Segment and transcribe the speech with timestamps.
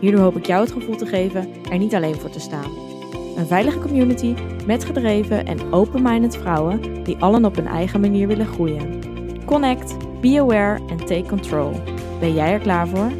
[0.00, 2.72] Hierdoor hoop ik jou het gevoel te geven er niet alleen voor te staan.
[3.36, 4.34] Een veilige community
[4.66, 9.04] met gedreven en open-minded vrouwen die allen op hun eigen manier willen groeien.
[9.44, 11.72] Connect, be aware en take control.
[12.20, 13.12] Ben jij er klaar voor?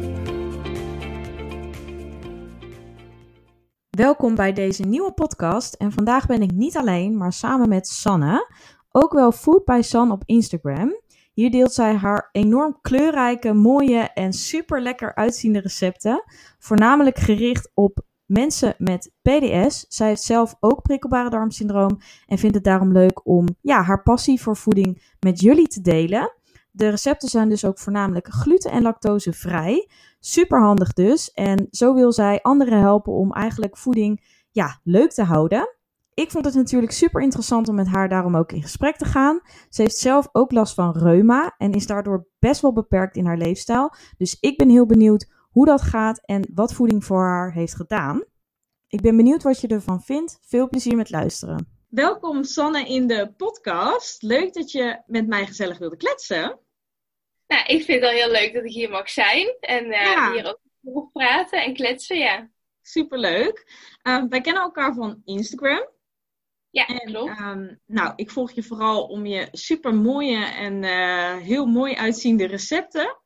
[3.89, 8.51] Welkom bij deze nieuwe podcast en vandaag ben ik niet alleen, maar samen met Sanne,
[8.91, 10.95] ook wel Food by San op Instagram.
[11.37, 16.23] Hier deelt zij haar enorm kleurrijke, mooie en super lekker uitziende recepten.
[16.59, 19.85] Voornamelijk gericht op mensen met PDS.
[19.87, 24.41] Zij heeft zelf ook prikkelbare darmsyndroom en vindt het daarom leuk om ja, haar passie
[24.41, 26.33] voor voeding met jullie te delen.
[26.71, 29.89] De recepten zijn dus ook voornamelijk gluten- en lactosevrij.
[30.19, 31.31] Super handig dus.
[31.31, 35.76] En zo wil zij anderen helpen om eigenlijk voeding ja, leuk te houden.
[36.23, 39.41] Ik vond het natuurlijk super interessant om met haar daarom ook in gesprek te gaan.
[39.69, 43.37] Ze heeft zelf ook last van reuma en is daardoor best wel beperkt in haar
[43.37, 43.93] leefstijl.
[44.17, 48.23] Dus ik ben heel benieuwd hoe dat gaat en wat voeding voor haar heeft gedaan.
[48.87, 50.37] Ik ben benieuwd wat je ervan vindt.
[50.41, 51.67] Veel plezier met luisteren.
[51.89, 54.21] Welkom Sanne in de podcast.
[54.21, 56.59] Leuk dat je met mij gezellig wilde kletsen.
[57.47, 60.47] Nou, ik vind het al heel leuk dat ik hier mag zijn en uh, hier
[60.47, 62.49] ook mag praten en kletsen, ja.
[62.81, 63.71] Superleuk.
[64.03, 65.95] Uh, wij kennen elkaar van Instagram.
[66.77, 67.39] Ja, en, klopt.
[67.39, 72.45] Um, nou, ik volg je vooral om je super mooie en uh, heel mooi uitziende
[72.45, 73.21] recepten.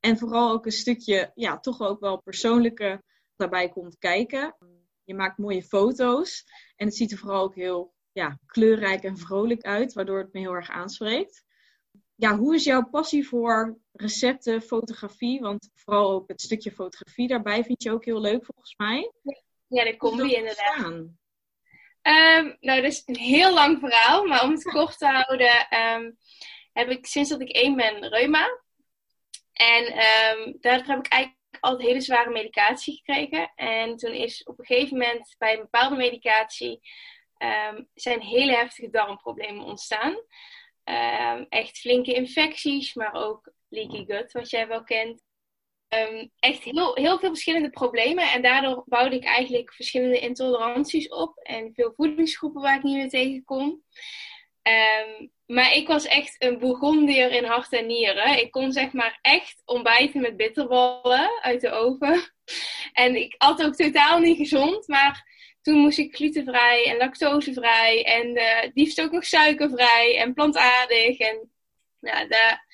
[0.00, 3.02] En vooral ook een stukje, ja, toch ook wel persoonlijke
[3.36, 4.56] daarbij komt kijken.
[5.04, 6.44] Je maakt mooie foto's.
[6.76, 10.40] En het ziet er vooral ook heel ja, kleurrijk en vrolijk uit, waardoor het me
[10.40, 11.44] heel erg aanspreekt.
[12.14, 15.40] Ja, hoe is jouw passie voor recepten, fotografie?
[15.40, 19.12] Want vooral ook het stukje fotografie daarbij vind je ook heel leuk volgens mij.
[19.66, 21.22] Ja, de combi inderdaad.
[22.06, 26.16] Um, nou, dat is een heel lang verhaal, maar om het kort te houden, um,
[26.72, 28.60] heb ik sinds dat ik één ben reuma.
[29.52, 33.52] En um, daardoor heb ik eigenlijk altijd hele zware medicatie gekregen.
[33.54, 36.80] En toen is op een gegeven moment bij een bepaalde medicatie
[37.94, 40.16] zijn hele heftige darmproblemen ontstaan.
[41.48, 45.23] echt flinke infecties, maar ook leaky gut, wat jij wel kent.
[45.98, 48.30] Um, echt heel, heel veel verschillende problemen.
[48.30, 51.38] En daardoor bouwde ik eigenlijk verschillende intoleranties op.
[51.38, 53.82] En veel voedingsgroepen waar ik niet meer tegen kon.
[54.62, 58.38] Um, maar ik was echt een Bourgondier in hart en nieren.
[58.38, 62.22] Ik kon zeg maar echt ontbijten met bitterballen uit de oven.
[62.92, 64.88] En ik at ook totaal niet gezond.
[64.88, 68.04] Maar toen moest ik glutenvrij en lactosevrij.
[68.04, 71.18] En uh, liefst ook nog suikervrij en plantaardig.
[71.18, 71.50] En
[72.00, 72.66] ja, daar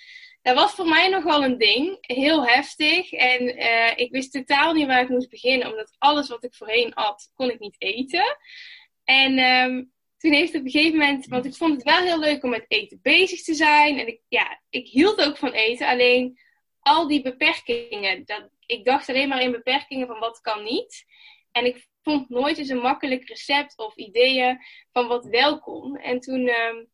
[0.55, 1.99] dat was voor mij nog wel een ding.
[2.01, 3.13] Heel heftig.
[3.13, 5.69] En uh, ik wist totaal niet waar ik moest beginnen.
[5.69, 8.37] Omdat alles wat ik voorheen at, kon ik niet eten.
[9.05, 11.27] En um, toen heeft op een gegeven moment...
[11.27, 13.99] Want ik vond het wel heel leuk om met eten bezig te zijn.
[13.99, 15.87] En ik, ja, ik hield ook van eten.
[15.87, 16.39] Alleen
[16.81, 18.25] al die beperkingen.
[18.25, 21.05] Dat, ik dacht alleen maar in beperkingen van wat kan niet.
[21.53, 24.59] En ik vond nooit eens een makkelijk recept of ideeën
[24.93, 25.97] van wat wel kon.
[25.97, 26.49] En toen...
[26.49, 26.89] Um,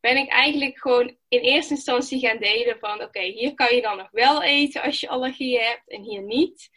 [0.00, 3.96] ben ik eigenlijk gewoon in eerste instantie gaan delen van oké, hier kan je dan
[3.96, 6.70] nog wel eten als je allergieën hebt en hier niet.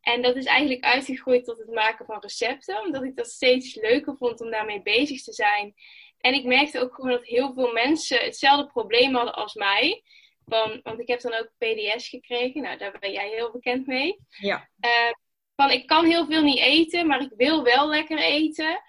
[0.00, 4.16] En dat is eigenlijk uitgegroeid tot het maken van recepten, omdat ik dat steeds leuker
[4.16, 5.74] vond om daarmee bezig te zijn.
[6.20, 10.02] En ik merkte ook gewoon dat heel veel mensen hetzelfde probleem hadden als mij.
[10.44, 14.18] Van, want ik heb dan ook PDS gekregen, nou daar ben jij heel bekend mee.
[14.28, 14.68] Ja.
[14.80, 15.12] Uh,
[15.56, 18.82] van ik kan heel veel niet eten, maar ik wil wel lekker eten.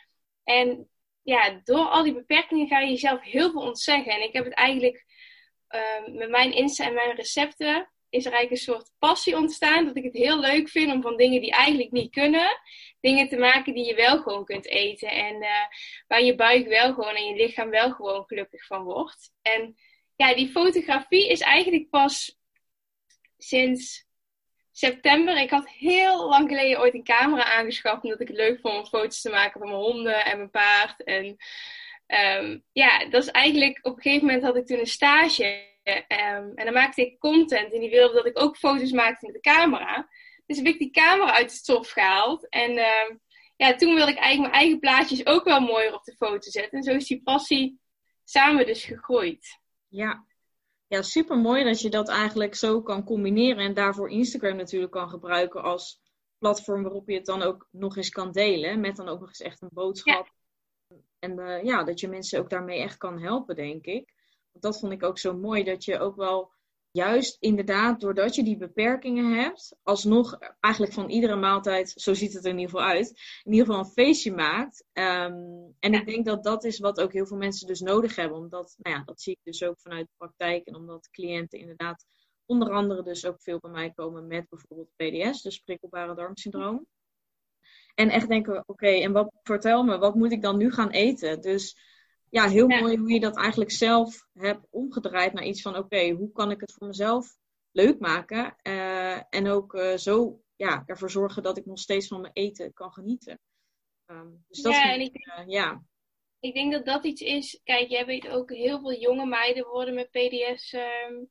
[0.44, 0.90] En
[1.28, 4.12] ja, door al die beperkingen ga je jezelf heel veel ontzeggen.
[4.12, 5.06] En ik heb het eigenlijk
[5.70, 9.86] uh, met mijn Insta en mijn recepten is er eigenlijk een soort passie ontstaan.
[9.86, 12.62] Dat ik het heel leuk vind om van dingen die eigenlijk niet kunnen,
[13.00, 15.10] dingen te maken die je wel gewoon kunt eten.
[15.10, 15.50] En uh,
[16.08, 19.32] waar je buik wel gewoon en je lichaam wel gewoon gelukkig van wordt.
[19.42, 19.76] En
[20.16, 22.40] ja, die fotografie is eigenlijk pas
[23.38, 24.07] sinds
[24.78, 25.38] september.
[25.38, 28.04] Ik had heel lang geleden ooit een camera aangeschaft.
[28.04, 31.04] Omdat ik het leuk vond om foto's te maken van mijn honden en mijn paard.
[31.04, 31.38] En
[32.42, 33.80] um, ja, dat is eigenlijk...
[33.82, 35.66] Op een gegeven moment had ik toen een stage.
[35.84, 37.74] Um, en dan maakte ik content.
[37.74, 40.10] En die wilde dat ik ook foto's maakte met de camera.
[40.46, 42.50] Dus heb ik die camera uit de stof gehaald.
[42.50, 43.22] En um,
[43.56, 46.78] ja, toen wilde ik eigenlijk mijn eigen plaatjes ook wel mooier op de foto zetten.
[46.78, 47.80] En zo is die passie
[48.24, 49.60] samen dus gegroeid.
[49.88, 50.26] Ja,
[50.88, 55.10] ja, super mooi dat je dat eigenlijk zo kan combineren en daarvoor Instagram natuurlijk kan
[55.10, 56.02] gebruiken als
[56.38, 58.80] platform waarop je het dan ook nog eens kan delen.
[58.80, 60.32] Met dan ook nog eens echt een boodschap.
[61.20, 64.14] En uh, ja, dat je mensen ook daarmee echt kan helpen, denk ik.
[64.52, 65.64] Want dat vond ik ook zo mooi.
[65.64, 66.52] Dat je ook wel
[66.92, 72.46] juist inderdaad, doordat je die beperkingen hebt, alsnog eigenlijk van iedere maaltijd, zo ziet het
[72.46, 73.10] er in ieder geval uit,
[73.44, 74.86] in ieder geval een feestje maakt.
[74.94, 75.34] Ehm,
[75.80, 78.38] en ik denk dat dat is wat ook heel veel mensen dus nodig hebben.
[78.38, 80.66] Omdat, nou ja, dat zie ik dus ook vanuit de praktijk.
[80.66, 82.06] En omdat cliënten inderdaad
[82.46, 86.88] onder andere dus ook veel bij mij komen met bijvoorbeeld PDS, dus prikkelbare darmsyndroom.
[87.96, 91.42] En echt denken, oké, en wat vertel me, wat moet ik dan nu gaan eten?
[91.42, 91.78] Dus
[92.30, 96.32] ja, heel mooi hoe je dat eigenlijk zelf hebt omgedraaid naar iets van, oké, hoe
[96.32, 97.38] kan ik het voor mezelf
[97.72, 98.56] leuk maken?
[98.64, 102.74] Uh, en ook uh, zo ja, ervoor zorgen dat ik nog steeds van mijn eten
[102.74, 103.40] kan genieten.
[104.06, 105.84] Um, dus dat ja, ik, ik, uh, ja.
[106.40, 107.62] ik denk dat dat iets is.
[107.64, 111.30] Kijk, jij weet ook heel veel jonge meiden worden met PDS um,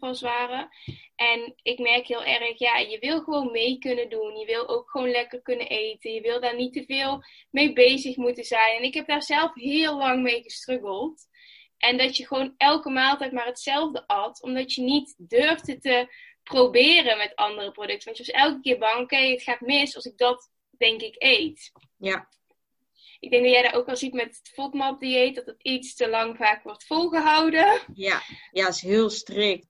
[0.00, 0.68] als waren.
[1.16, 4.36] En ik merk heel erg, ja, je wil gewoon mee kunnen doen.
[4.36, 6.12] Je wil ook gewoon lekker kunnen eten.
[6.12, 8.76] Je wil daar niet te veel mee bezig moeten zijn.
[8.76, 11.28] En ik heb daar zelf heel lang mee gestruggeld.
[11.78, 14.42] En dat je gewoon elke maaltijd maar hetzelfde at.
[14.42, 18.04] Omdat je niet durfde te proberen met andere producten.
[18.04, 21.00] Want je was elke keer bang, oké, okay, het gaat mis als ik dat, denk
[21.00, 21.72] ik, eet.
[21.96, 22.28] Ja.
[23.20, 26.08] Ik denk dat jij daar ook al ziet met het FODMAP-dieet, dat het iets te
[26.08, 27.80] lang vaak wordt volgehouden.
[27.94, 29.69] Ja, ja, is heel strikt.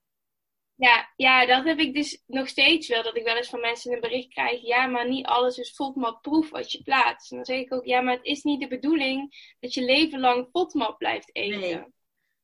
[0.81, 3.03] Ja, ja, dat heb ik dus nog steeds wel.
[3.03, 4.61] Dat ik wel eens van mensen een bericht krijg.
[4.61, 7.31] Ja, maar niet alles is FODMAP proef wat je plaatst.
[7.31, 10.19] En dan zeg ik ook, ja, maar het is niet de bedoeling dat je leven
[10.19, 11.59] lang FODMAP blijft eten.
[11.59, 11.83] Nee.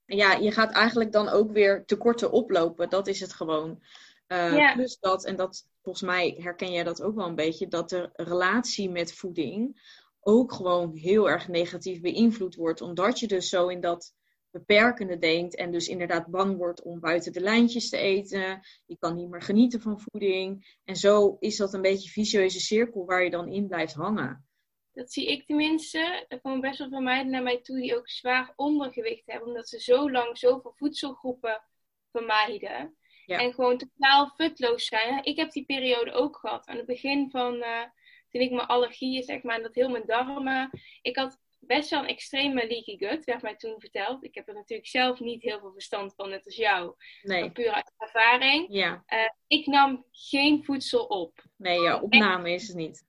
[0.05, 2.89] Ja, je gaat eigenlijk dan ook weer tekorten oplopen.
[2.89, 3.83] Dat is het gewoon.
[4.27, 4.73] Uh, ja.
[4.73, 8.09] Plus dat, en dat volgens mij herken jij dat ook wel een beetje, dat de
[8.13, 9.81] relatie met voeding
[10.19, 12.81] ook gewoon heel erg negatief beïnvloed wordt.
[12.81, 14.13] Omdat je dus zo in dat
[14.57, 18.61] beperkende denkt en dus inderdaad bang wordt om buiten de lijntjes te eten.
[18.85, 20.77] Je kan niet meer genieten van voeding.
[20.83, 24.47] En zo is dat een beetje een vicieuze cirkel waar je dan in blijft hangen.
[24.93, 26.25] Dat zie ik tenminste.
[26.27, 29.69] Er komen best wel veel meiden naar mij toe die ook zwaar ondergewicht hebben, omdat
[29.69, 31.63] ze zo lang zoveel voedselgroepen
[32.11, 32.97] vermijden.
[33.25, 33.39] Ja.
[33.39, 35.23] En gewoon totaal futloos zijn.
[35.23, 36.67] Ik heb die periode ook gehad.
[36.67, 37.83] Aan het begin van, uh,
[38.29, 40.69] toen ik mijn allergieën, zeg maar, dat heel mijn darmen.
[41.01, 44.23] Ik had best wel een extreme leaky gut, werd mij toen verteld.
[44.23, 46.93] Ik heb er natuurlijk zelf niet heel veel verstand van, net als jou.
[47.21, 47.41] Nee.
[47.41, 48.65] Maar puur uit ervaring.
[48.69, 49.03] Ja.
[49.13, 51.43] Uh, ik nam geen voedsel op.
[51.55, 53.05] Nee, ja, opname is het niet.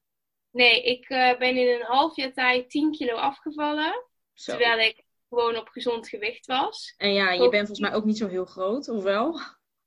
[0.50, 4.04] Nee, ik uh, ben in een half jaar tijd 10 kilo afgevallen.
[4.34, 4.52] Zo.
[4.52, 6.94] Terwijl ik gewoon op gezond gewicht was.
[6.96, 9.40] En ja, je bent volgens mij ook niet zo heel groot, of wel?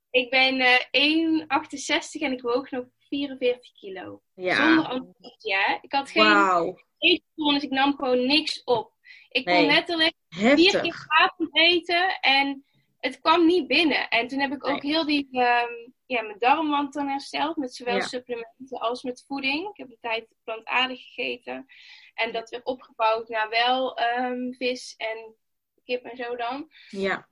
[0.09, 4.21] Ik ben uh, 1,68 en ik woog nog 44 kilo.
[4.33, 4.55] Ja.
[4.55, 5.81] Zonder anesthesia.
[5.81, 6.77] Ik had geen Wauw.
[7.01, 8.93] Eetstoornis, dus ik nam gewoon niks op.
[9.29, 9.55] Ik Nee.
[9.55, 10.71] kon letterlijk Heftig.
[10.71, 12.65] vier keer avond eten en
[12.99, 14.09] het kwam niet binnen.
[14.09, 14.91] En toen heb ik ook Nee.
[14.91, 15.71] heel die, ehm,
[16.05, 17.55] ja, mijn darmwand dan hersteld.
[17.57, 18.01] Met zowel Ja.
[18.01, 19.69] supplementen als met voeding.
[19.69, 21.65] Ik heb een tijd plantaardig gegeten.
[22.13, 25.35] En dat weer opgebouwd naar wel ehm, vis en
[25.83, 26.71] kip en zo dan.
[26.89, 27.29] Ja,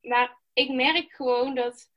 [0.00, 1.90] Maar ik merk gewoon dat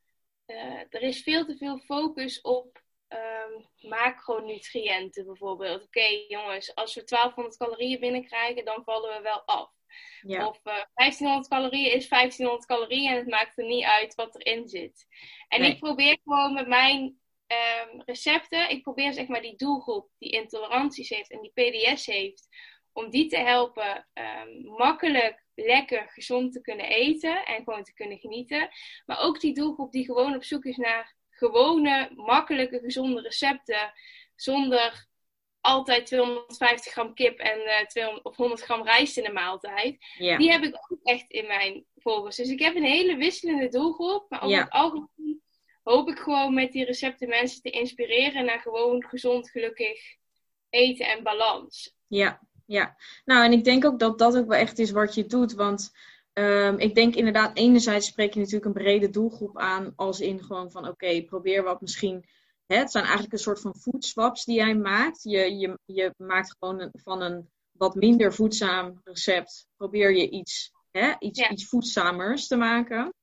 [0.45, 2.82] eh, er is veel te veel focus op
[3.13, 5.83] ehm, macronutriënten bijvoorbeeld.
[5.83, 9.71] Oké jongens, als we 1200 calorieën binnenkrijgen, dan vallen we wel af.
[10.21, 14.35] ja, Of eh 1500 calorieën is 1500 calorieën en het maakt er niet uit wat
[14.35, 15.07] erin zit.
[15.47, 15.71] En Nee.
[15.71, 21.09] ik probeer gewoon met mijn ehm, recepten, ik probeer zeg maar die doelgroep die intoleranties
[21.09, 22.47] heeft en die PDS heeft,
[22.93, 28.17] om die te helpen ehm, makkelijk, lekker, gezond te kunnen eten en gewoon te kunnen
[28.17, 28.69] genieten.
[29.05, 33.93] Maar ook die doelgroep die gewoon op zoek is naar gewone, makkelijke, gezonde recepten.
[34.35, 35.07] Zonder
[35.61, 39.97] altijd 250 gram kip en eh 200 of 100 gram rijst in de maaltijd.
[40.17, 42.35] Die heb ik ook echt in mijn volgers.
[42.35, 44.25] Dus ik heb een hele wisselende doelgroep.
[44.29, 45.41] Maar over het algemeen
[45.83, 49.99] hoop ik gewoon met die recepten mensen te inspireren naar gewoon gezond, gelukkig
[50.69, 51.95] eten en balans.
[52.07, 52.95] Ja, ja.
[53.25, 55.53] Nou, en ik denk ook dat dat ook wel echt is wat je doet.
[55.53, 55.91] Want
[56.33, 59.93] ehm, ik denk inderdaad, enerzijds spreek je natuurlijk een brede doelgroep aan.
[59.95, 62.25] Als in gewoon van, oké, probeer wat misschien...
[62.65, 65.23] Hè, het zijn eigenlijk een soort van food swaps die jij maakt.
[65.23, 69.67] Je, je, je maakt gewoon een, van een wat minder voedzaam recept...
[69.77, 71.49] probeer je iets, hè, iets, Ja.
[71.49, 73.13] iets voedzamers te maken.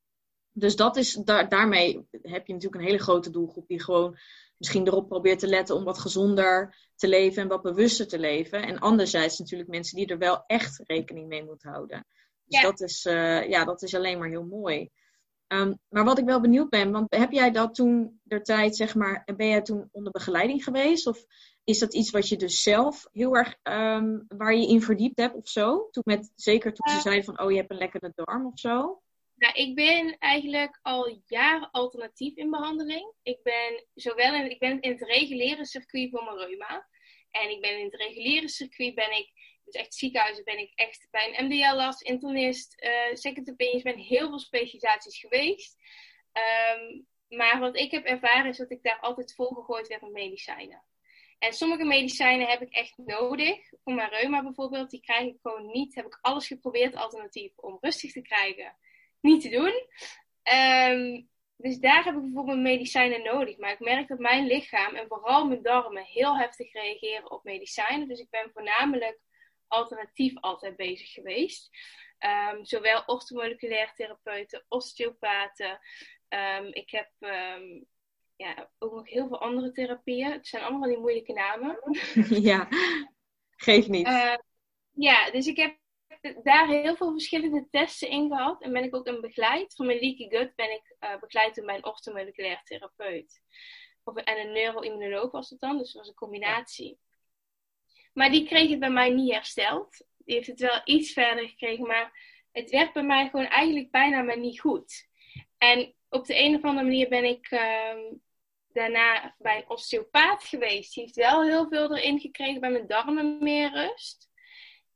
[0.53, 3.67] Dus dat is, daar, daarmee heb je natuurlijk een hele grote doelgroep...
[3.67, 4.19] die gewoon
[4.57, 8.63] misschien erop probeert te letten om wat gezonder te leven en wat bewuster te leven.
[8.63, 12.07] En anderzijds natuurlijk mensen die er wel echt rekening mee moeten houden.
[12.51, 12.69] Dus Ja.
[12.71, 14.91] dat, is, eh, ja, dat is alleen maar heel mooi.
[15.47, 18.95] Ehm, maar wat ik wel benieuwd ben, want heb jij dat toen der tijd, zeg
[18.95, 21.07] maar, ben jij toen onder begeleiding geweest?
[21.07, 21.25] Of
[21.65, 25.35] is dat iets wat je dus zelf heel erg, ehm, waar je in verdiept hebt
[25.35, 25.89] of zo?
[25.91, 29.03] Toen met, zeker toen ze zeiden van, oh je hebt een lekkere darm of zo?
[29.35, 33.13] Nou, ik ben eigenlijk al jaren alternatief in behandeling.
[33.23, 36.89] Ik ben zowel in, ik ben in het reguliere circuit voor mijn reuma.
[37.31, 39.33] En ik ben in het reguliere circuit ben ik,
[39.75, 45.19] echt ziekenhuizen, ben ik echt bij een MDL-last, internist, uh, second ben heel veel specialisaties
[45.19, 45.77] geweest.
[46.33, 50.85] Um, maar wat ik heb ervaren is dat ik daar altijd volgegooid werd met medicijnen.
[51.39, 53.59] En sommige medicijnen heb ik echt nodig.
[53.85, 55.95] Voor mijn reuma bijvoorbeeld, die krijg ik gewoon niet.
[55.95, 58.77] Heb ik alles geprobeerd alternatief om rustig te krijgen.
[59.21, 59.73] Niet te doen.
[60.55, 63.57] Um, dus daar heb ik bijvoorbeeld medicijnen nodig.
[63.57, 68.09] Maar ik merk dat mijn lichaam en vooral mijn darmen heel heftig reageren op medicijnen.
[68.09, 69.19] Dus ik ben voornamelijk
[69.71, 71.71] alternatief altijd bezig geweest.
[72.53, 75.81] Um, zowel orthomoleculair therapeuten, osteopaten.
[76.29, 77.87] Um, ik heb um,
[78.37, 80.33] ja, ook nog heel veel andere therapieën.
[80.33, 81.79] Het zijn allemaal die moeilijke namen.
[82.51, 82.69] ja,
[83.57, 84.07] geef niet.
[84.07, 84.37] Uh,
[84.91, 85.79] ja, dus ik heb
[86.43, 88.63] daar heel veel verschillende testen in gehad.
[88.63, 89.75] En ben ik ook een begeleid.
[89.75, 93.43] Van mijn leaky gut ben ik uh, begeleid door mijn orthomoleculair therapeut.
[94.05, 95.79] Of, en een neuroimmunoloog was het dan.
[95.79, 96.99] Dus dat was een combinatie.
[98.13, 100.07] Maar die kreeg het bij mij niet hersteld.
[100.17, 101.87] Die heeft het wel iets verder gekregen.
[101.87, 102.13] Maar
[102.53, 105.09] het werd bij mij gewoon eigenlijk bijna maar niet goed.
[105.59, 107.95] En op de een of andere manier ben ik uh,
[108.73, 110.95] daarna bij een osteopaat geweest.
[110.95, 114.31] Die heeft wel heel veel erin gekregen bij mijn darmen meer rust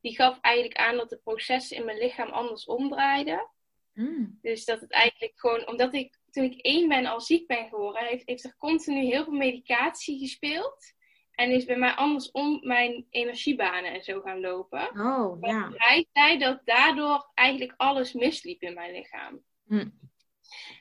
[0.04, 3.50] die gaf eigenlijk aan dat de processen in mijn lichaam anders omdraaiden.
[3.92, 4.38] Mm.
[4.42, 8.04] Dus dat het eigenlijk gewoon, omdat ik toen ik één ben al ziek ben geworden,
[8.04, 10.93] heeft, heeft er continu heel veel medicatie gespeeld.
[11.34, 15.00] En is bij mij andersom mijn energiebanen en zo gaan lopen.
[15.00, 15.70] Oh, ja.
[15.74, 19.42] Hij zei dat daardoor eigenlijk alles misliep in mijn lichaam.
[19.64, 19.98] Mm.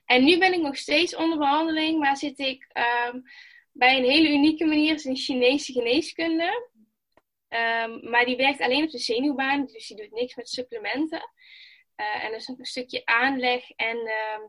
[0.05, 2.67] En nu ben ik nog steeds onder behandeling, maar zit ik
[3.13, 3.23] um,
[3.71, 6.71] bij een hele unieke manier, is een Chinese geneeskunde.
[7.49, 11.31] Um, maar die werkt alleen op de zenuwbaan, dus die doet niks met supplementen.
[11.95, 14.39] Uh, en er is ook een stukje aanleg en uh,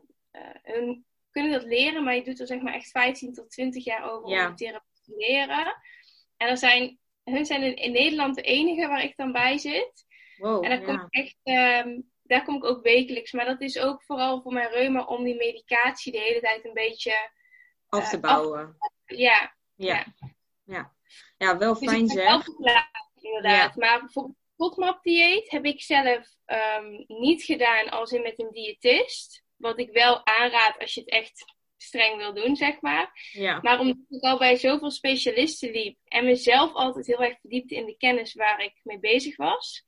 [0.63, 4.11] hun kunnen dat leren, maar je doet er zeg maar echt 15 tot 20 jaar
[4.11, 5.75] over om om therapie leren.
[6.37, 10.05] En er zijn, hun zijn in, in, Nederland de enige waar ik dan bij zit.
[10.37, 11.37] Wow, en daar kom, ik echt,
[11.85, 13.31] um, daar kom ik ook wekelijks.
[13.31, 16.73] Maar dat is ook vooral voor mijn reuma om die medicatie de hele tijd een
[16.73, 17.31] beetje
[17.89, 18.77] af te bouwen.
[19.05, 19.55] ja.
[19.75, 20.05] ja.
[20.63, 20.93] ja.
[21.37, 22.47] Ja, wel dus fijn zeg.
[23.21, 23.75] inderdaad.
[23.75, 29.43] Maar bijvoorbeeld FODMAP dieet heb ik zelf um, niet gedaan als in met een diëtist.
[29.55, 33.29] Wat ik wel aanraad als je het echt streng wil doen, zeg maar.
[33.31, 33.59] Ja.
[33.61, 37.85] Maar omdat ik al bij zoveel specialisten liep en mezelf altijd heel erg verdiepte in
[37.85, 39.85] de kennis waar ik mee bezig was,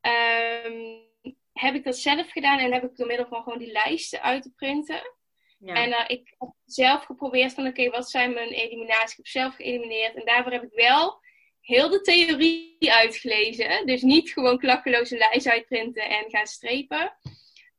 [0.00, 1.06] um,
[1.52, 4.42] heb ik dat zelf gedaan en heb ik door middel van gewoon die lijsten uit
[4.42, 5.16] te printen.
[5.58, 5.74] Ja.
[5.74, 9.10] En uh, ik heb zelf geprobeerd van oké, wat zijn mijn eliminaties?
[9.10, 10.14] Ik heb zelf geëlimineerd.
[10.14, 11.20] En daarvoor heb ik wel
[11.60, 13.86] heel de theorie uitgelezen.
[13.86, 17.16] Dus niet gewoon klakkeloze lijst uitprinten en gaan strepen.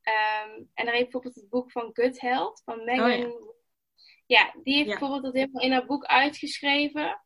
[0.09, 3.11] Um, en daar heeft bijvoorbeeld het boek van Gut Health van Megan.
[3.11, 3.53] Oh,
[4.25, 4.39] ja.
[4.39, 4.53] ja.
[4.63, 7.21] die heeft bijvoorbeeld dat helemaal in haar boek uitgeschreven.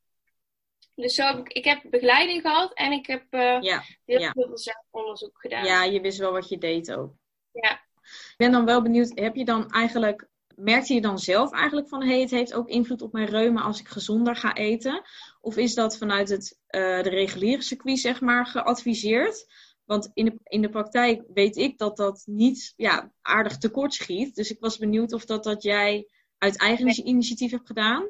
[0.95, 3.83] Dus zo heb ik, ik heb begeleiding gehad en ik heb uh, ja.
[4.05, 4.57] heel veel
[4.89, 5.65] onderzoek gedaan.
[5.65, 7.13] Ja, je wist wel wat je deed ook.
[7.51, 7.71] Ja.
[8.03, 12.03] Ik ben dan wel benieuwd, heb je dan eigenlijk merkte je dan zelf eigenlijk van
[12.03, 15.01] hey, het heeft ook invloed op mijn reuma als ik gezonder ga eten?
[15.41, 19.45] Of is dat vanuit het uh, de reguliere circuit zeg maar geadviseerd?
[19.85, 24.35] Want in de, in de praktijk weet ik dat dat niet ja, aardig tekort schiet.
[24.35, 28.09] Dus ik was benieuwd of dat, dat jij uit eigen initiatief hebt gedaan.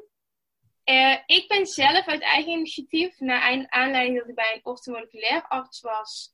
[0.84, 5.80] Uh, ik ben zelf uit eigen initiatief, naar aanleiding dat ik bij een orthomoleculair arts
[5.80, 6.32] was,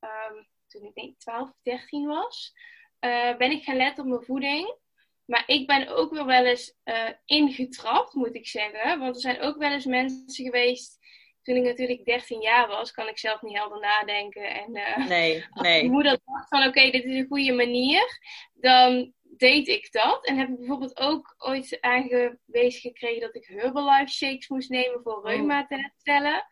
[0.00, 2.52] um, toen ik denk 12 13 was,
[3.00, 4.76] uh, ben ik gaan letten op mijn voeding.
[5.24, 8.98] Maar ik ben ook wel wel eens uh, ingetrapt, moet ik zeggen.
[8.98, 10.98] Want er zijn ook wel eens mensen geweest.
[11.42, 14.54] Toen ik natuurlijk 13 jaar was, kan ik zelf niet helder nadenken.
[14.54, 18.18] En uh, nee, als mijn moeder dacht van oké, dit is een goede manier.
[18.52, 20.26] Dan deed ik dat.
[20.26, 25.16] En heb ik bijvoorbeeld ook ooit aangewezen gekregen dat ik Herbalife shakes moest nemen voor
[25.16, 25.24] oh.
[25.24, 26.46] reuma te herstellen.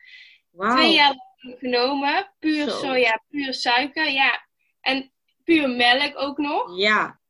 [0.51, 0.77] Wow.
[0.77, 2.33] Twee jaar lang genomen.
[2.39, 4.11] Puur soja, puur suiker.
[4.11, 4.47] Ja.
[4.81, 5.13] En
[5.45, 6.79] puur melk ook nog.
[6.79, 7.21] Ja.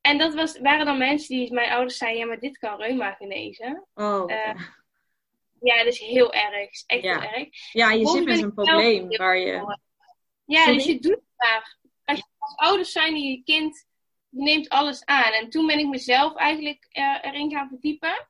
[0.00, 3.12] En dat was, waren dan mensen die mijn ouders zeiden, ja, maar dit kan reuma
[3.12, 3.86] genezen.
[3.94, 4.30] Oh.
[4.30, 4.60] Uh,
[5.60, 6.84] ja, dat is heel erg.
[6.86, 7.72] Echt heel erg.
[7.72, 9.78] Ja, je zit met een probleem waar je...
[10.44, 11.78] Ja, dus je doet het maar.
[12.04, 13.86] Als, je, als ouders zijn die je kind,
[14.28, 15.32] neemt alles aan.
[15.32, 18.28] En toen ben ik mezelf eigenlijk uh, erin gaan verdiepen.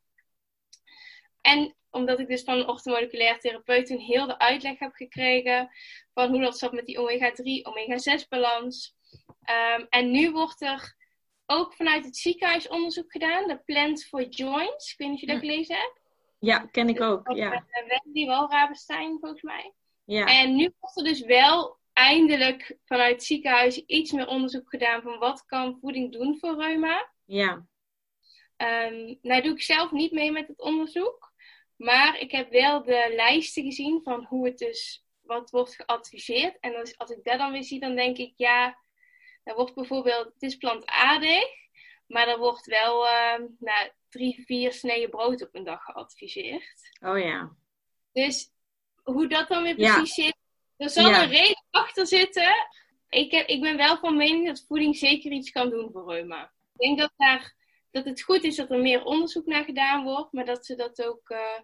[1.40, 5.70] En omdat ik dus van een orthomoleculair therapeut toen heel de uitleg heb gekregen
[6.14, 8.94] van hoe dat zat met die omega-3, omega-6 balans.
[9.76, 10.96] Um, en nu wordt er
[11.46, 14.92] ook vanuit het ziekenhuis onderzoek gedaan, de Plant for Joints.
[14.92, 16.00] Ik weet niet of je dat gelezen hebt.
[16.38, 17.32] Ja, ken ik ook.
[17.32, 17.64] Ja.
[17.88, 19.72] Wendy Walrabenstein, volgens mij.
[20.04, 20.26] Ja.
[20.26, 25.18] En nu wordt er dus wel eindelijk vanuit het ziekenhuis iets meer onderzoek gedaan van
[25.18, 27.10] wat kan voeding doen voor reuma.
[27.24, 27.66] Ja.
[28.56, 31.34] Um, nou doe ik zelf niet mee met het onderzoek.
[31.76, 36.56] Maar ik heb wel de lijsten gezien van hoe het dus, wat wordt geadviseerd.
[36.60, 38.78] En als, als ik dat dan weer zie, dan denk ik, ja,
[39.42, 41.44] er wordt bijvoorbeeld, het is plantaardig.
[42.06, 46.96] Maar er wordt wel uh, nou, drie, vier sneden brood op een dag geadviseerd.
[47.00, 47.56] Oh ja.
[48.12, 48.50] Dus
[49.02, 50.36] hoe dat dan weer precies zit,
[50.76, 52.54] er zal een reden achter zitten.
[53.08, 56.52] Ik, heb, ik ben wel van mening dat voeding zeker iets kan doen voor reuma.
[56.72, 57.54] Ik denk dat, daar,
[57.90, 61.04] dat het goed is dat er meer onderzoek naar gedaan wordt, maar dat ze dat
[61.04, 61.58] ook uh,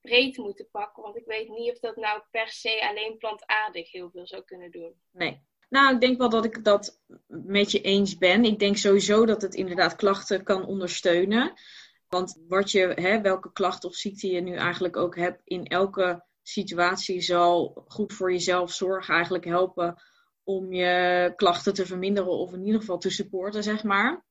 [0.00, 1.02] breed moeten pakken.
[1.02, 4.70] Want ik weet niet of dat nou per se alleen plantaardig heel veel zou kunnen
[4.70, 5.00] doen.
[5.10, 5.48] Nee.
[5.70, 8.44] Nou, ik denk wel dat ik dat met je eens ben.
[8.44, 11.52] Ik denk sowieso dat het inderdaad klachten kan ondersteunen.
[12.08, 16.24] Want wat je, hè, welke klacht of ziekte je nu eigenlijk ook hebt, in elke
[16.42, 20.02] situatie zal goed voor jezelf zorgen eigenlijk helpen
[20.42, 24.24] om je klachten te verminderen of in ieder geval te supporten, zeg maar.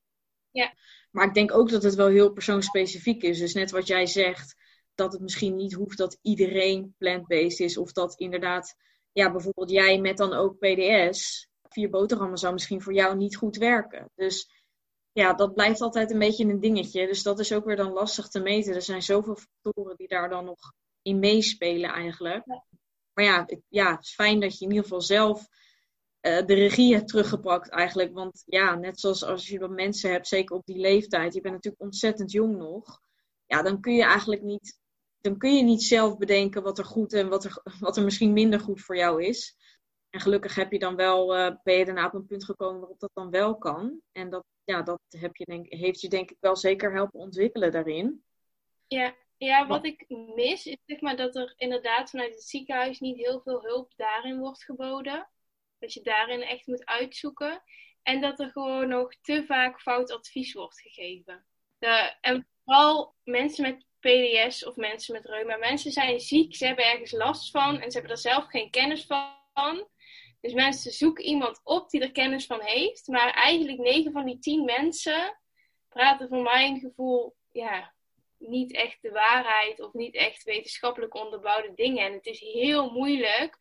[0.50, 0.72] Ja.
[1.10, 3.38] Maar ik denk ook dat het wel heel persoonsspecifiek is.
[3.38, 4.56] Dus net wat jij zegt,
[4.94, 7.76] dat het misschien niet hoeft dat iedereen plant-based is.
[7.76, 8.76] Of dat inderdaad,
[9.12, 13.56] ja, bijvoorbeeld jij met dan ook PDS, vier boterhammen zou misschien voor jou niet goed
[13.56, 14.10] werken.
[14.14, 14.60] Dus
[15.12, 17.06] ja, dat blijft altijd een beetje een dingetje.
[17.06, 18.74] Dus dat is ook weer dan lastig te meten.
[18.74, 22.46] Er zijn zoveel factoren die daar dan nog in meespelen eigenlijk.
[23.12, 25.48] Maar ja, het, ja, het is fijn dat je in ieder geval zelf
[26.20, 28.12] uh, de regie hebt teruggepakt eigenlijk.
[28.12, 31.54] Want ja, net zoals als je wat mensen hebt, zeker op die leeftijd, je bent
[31.54, 33.00] natuurlijk ontzettend jong nog.
[33.46, 34.80] Ja, dan kun je eigenlijk niet,
[35.20, 38.32] dan kun je niet zelf bedenken wat er goed en wat er, wat er misschien
[38.32, 39.56] minder goed voor jou is.
[40.10, 43.00] En gelukkig heb je dan wel, uh, ben je daarna op een punt gekomen waarop
[43.00, 44.00] dat dan wel kan.
[44.12, 47.72] En dat, ja, dat heb je denk, heeft je denk ik wel zeker helpen ontwikkelen
[47.72, 48.24] daarin.
[48.86, 53.16] Ja, ja, wat ik mis is zeg maar dat er inderdaad vanuit het ziekenhuis niet
[53.16, 55.28] heel veel hulp daarin wordt geboden.
[55.78, 57.62] Dat je daarin echt moet uitzoeken.
[58.02, 61.44] En dat er gewoon nog te vaak fout advies wordt gegeven.
[61.78, 65.56] De, en vooral mensen met PDS of mensen met reuma.
[65.56, 69.06] Mensen zijn ziek, ze hebben ergens last van en ze hebben er zelf geen kennis
[69.06, 69.88] van.
[70.40, 73.06] Dus mensen zoeken iemand op die er kennis van heeft.
[73.06, 75.38] Maar eigenlijk 9 van die 10 mensen
[75.88, 77.94] praten voor mijn gevoel ja,
[78.38, 82.06] niet echt de waarheid of niet echt wetenschappelijk onderbouwde dingen.
[82.06, 83.56] En het is heel moeilijk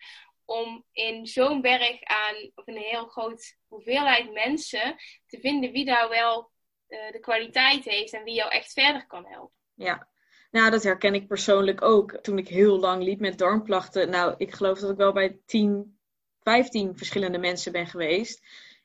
[0.45, 4.95] om in zo'n berg aan, of een heel groot hoeveelheid mensen,
[5.27, 6.51] te vinden wie daar wel
[6.87, 9.55] uh, de kwaliteit heeft en wie jou echt verder kan helpen.
[9.73, 10.07] Ja,
[10.51, 12.11] nou dat herken ik persoonlijk ook.
[12.11, 15.97] Toen ik heel lang liep met darmklachten, nou ik geloof dat ik wel bij 10,
[16.39, 18.41] 15 verschillende mensen ben geweest.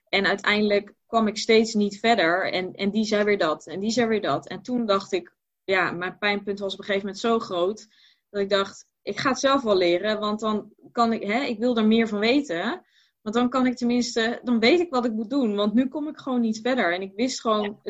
[0.09, 2.53] En uiteindelijk kwam ik steeds niet verder.
[2.53, 3.67] En, en die zei weer dat.
[3.67, 4.49] En die zei weer dat.
[4.49, 7.89] En toen dacht ik, ja, mijn pijnpunt was op een gegeven moment zo groot.
[8.31, 10.21] Dat ik dacht, ik ga het zelf wel leren.
[10.21, 12.85] Want dan kan ik, hè, ik wil er meer van weten.
[13.23, 15.55] Want dan kan ik tenminste, dan weet ik wat ik moet doen.
[15.55, 16.95] Want nu kom ik gewoon niet verder.
[16.95, 17.81] En ik wist gewoon,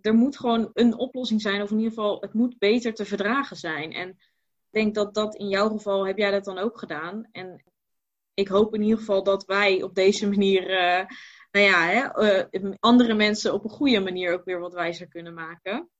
[0.00, 1.62] er moet gewoon een oplossing zijn.
[1.62, 3.92] Of in ieder geval, het moet beter te verdragen zijn.
[3.92, 7.28] En ik denk dat dat in jouw geval, heb jij dat dan ook gedaan.
[7.32, 7.64] En
[8.34, 11.06] ik hoop in ieder geval dat wij op deze manier, uh,
[11.50, 15.34] nou ja, hè, uh, andere mensen op een goede manier ook weer wat wijzer kunnen
[15.34, 15.90] maken.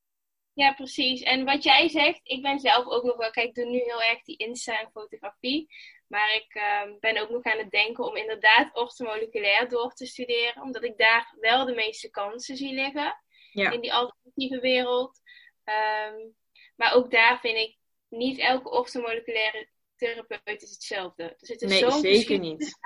[0.53, 1.23] Ja, precies.
[1.23, 4.03] En wat jij zegt, ik ben zelf ook nog wel, kijk, ik doe nu heel
[4.03, 5.69] erg die Insta fotografie.
[6.07, 10.63] Maar ik uh, ben ook nog aan het denken om inderdaad orthomoleculair door te studeren.
[10.63, 13.23] Omdat ik daar wel de meeste kansen zie liggen.
[13.53, 13.71] Ja.
[13.71, 15.21] In die alternatieve wereld.
[15.65, 16.35] Um,
[16.77, 17.77] maar ook daar vind ik
[18.09, 21.23] niet elke orthomoleculaire therapeut is hetzelfde.
[21.23, 22.79] Er nee, zeker niet.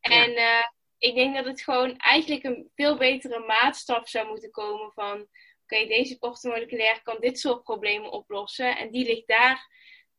[0.00, 0.58] En ja.
[0.58, 0.66] uh,
[0.98, 5.28] ik denk dat het gewoon eigenlijk een veel betere maatstaf zou moeten komen van
[5.62, 8.76] oké, deze orthomoleculair kan dit soort problemen oplossen.
[8.76, 9.68] En die ligt daar,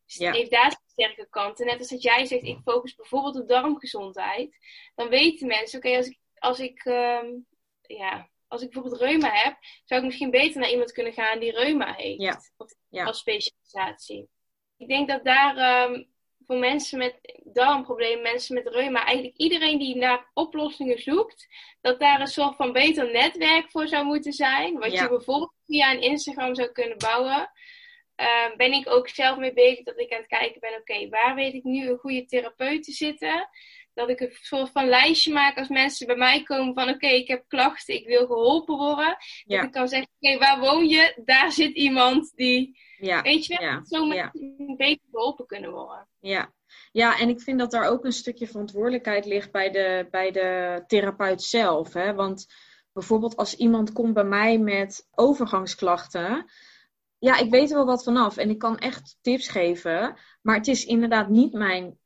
[0.06, 1.66] heeft daar sterke kanten.
[1.66, 4.58] Net als dat jij zegt, ik focus bijvoorbeeld op darmgezondheid.
[4.96, 7.48] Dan weten mensen, oké, als ik, als ik um,
[7.82, 11.52] ja, als ik bijvoorbeeld reuma heb, zou ik misschien beter naar iemand kunnen gaan die
[11.52, 12.22] reuma heeft.
[12.22, 12.42] Ja.
[12.58, 12.74] Of
[13.06, 14.30] als specialisatie.
[14.78, 16.08] Ik denk dat daar um,
[16.48, 21.48] voor mensen met darmproblemen, mensen met reuma, eigenlijk iedereen die naar oplossingen zoekt,
[21.82, 24.80] dat daar een soort van beter netwerk voor zou moeten zijn.
[24.80, 27.52] Wat je bijvoorbeeld via een Instagram zou kunnen bouwen.
[28.22, 31.36] Uh, ben ik ook zelf mee bezig dat ik aan het kijken ben, oké, waar
[31.36, 33.50] weet ik nu een goede therapeut te zitten?
[33.98, 37.28] Dat ik een soort van lijstje maak als mensen bij mij komen van, oké, ik
[37.28, 39.18] heb klachten, ik wil geholpen worden.
[39.46, 41.22] Dat ik kan zeggen, oké, waar woon je?
[41.26, 44.30] Daar zit iemand die ja, Weet je, ja, zo ja.
[44.34, 46.08] een beetje geholpen kunnen worden.
[46.20, 46.54] Ja.
[46.92, 50.84] ja, en ik vind dat daar ook een stukje verantwoordelijkheid ligt bij de, bij de
[50.88, 51.94] therapeut zelf.
[51.94, 52.14] Hè?
[52.14, 52.46] Want
[52.94, 56.52] bijvoorbeeld als iemand komt bij mij met overgangsklachten.
[57.20, 60.20] Ja, ik weet er wel wat vanaf en ik kan echt tips geven.
[60.42, 61.98] Maar het is inderdaad niet mijn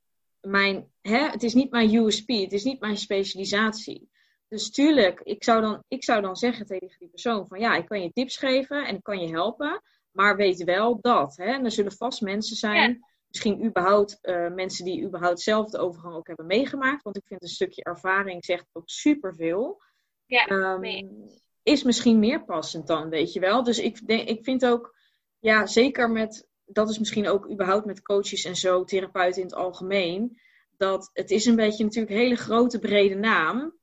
[0.42, 4.10] mijn, hè, het is niet mijn USP, het is niet mijn specialisatie.
[4.48, 7.86] Dus tuurlijk, ik zou, dan, ik zou dan zeggen tegen die persoon van ja, ik
[7.86, 11.38] kan je tips geven en ik kan je helpen, maar weet wel dat.
[11.38, 15.78] Hè, en er zullen vast mensen zijn, misschien überhaupt uh, mensen die überhaupt zelf de
[15.78, 19.82] overgang ook hebben meegemaakt, want ik vind een stukje ervaring zegt ook superveel.
[20.26, 21.30] Ja, um,
[21.64, 23.64] is misschien meer passend dan, weet je wel.
[23.64, 24.96] Dus ik, denk, ik vind ook,
[25.40, 29.56] ja, zeker met, dat is misschien ook überhaupt met coaches en zo, therapeuten in het
[29.56, 30.40] algemeen,
[30.78, 33.80] dat het is een beetje natuurlijk een hele grote brede naam.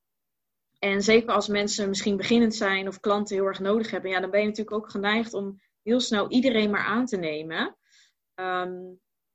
[0.79, 4.31] En zeker als mensen misschien beginnend zijn of klanten heel erg nodig hebben, ja, dan
[4.31, 7.77] ben je natuurlijk ook geneigd om heel snel iedereen maar aan te nemen.
[8.35, 8.75] Ehm,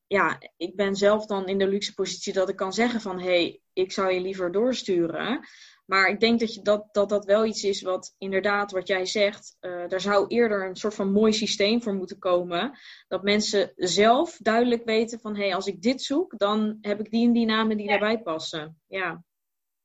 [0.08, 3.26] ja, ik ben zelf dan in de luxe positie dat ik kan zeggen van hé,
[3.26, 5.48] hey, ik zou je liever doorsturen.
[5.86, 9.06] Maar ik denk dat, je dat, dat dat wel iets is wat inderdaad, wat jij
[9.06, 12.80] zegt, uh, daar zou eerder een soort van mooi systeem voor moeten komen.
[13.08, 17.10] Dat mensen zelf duidelijk weten van hé, hey, als ik dit zoek, dan heb ik
[17.10, 18.82] die en die namen die daarbij passen.
[18.88, 19.24] Ja.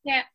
[0.01, 0.31] Ja,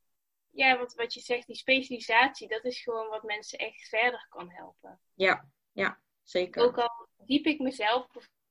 [0.49, 4.51] ja wat, wat je zegt, die specialisatie, dat is gewoon wat mensen echt verder kan
[4.51, 4.99] helpen.
[5.13, 6.63] Ja, ja, zeker.
[6.63, 8.07] Ook al diep ik mezelf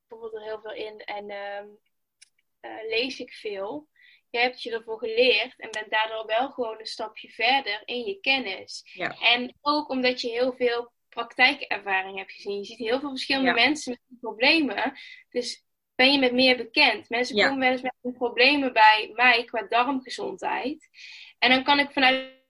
[0.08, 3.88] bijvoorbeeld er heel veel in en uh, uh, lees ik veel
[4.32, 8.20] je hebt je ervoor geleerd en bent daardoor wel gewoon een stapje verder in je
[8.20, 8.90] kennis.
[8.92, 9.16] Ja.
[9.20, 12.58] En ook omdat je heel veel praktijkervaring hebt gezien.
[12.58, 14.92] Je ziet heel veel verschillende mensen met problemen.
[15.30, 15.64] Dus
[15.94, 17.08] ben je met meer bekend.
[17.08, 20.88] Mensen komen wel eens met problemen bij mij qua darmgezondheid.
[21.38, 22.40] En dan kan ik vanuit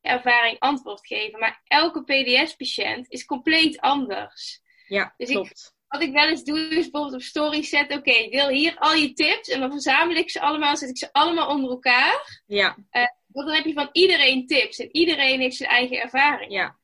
[0.00, 1.38] ervaring antwoord geven.
[1.38, 4.60] Maar elke PDS-patiënt is compleet anders.
[4.86, 7.98] Ja, dus klopt wat ik wel eens doe, is bijvoorbeeld op stories zetten.
[7.98, 9.48] Oké, ik wil hier al je tips.
[9.48, 12.42] En dan verzamel ik ze allemaal, zet ik ze allemaal onder elkaar.
[12.46, 12.76] Ja.
[12.92, 14.78] Uh, want dan heb je van iedereen tips.
[14.78, 16.52] En iedereen heeft zijn eigen ervaring.
[16.52, 16.76] Ja,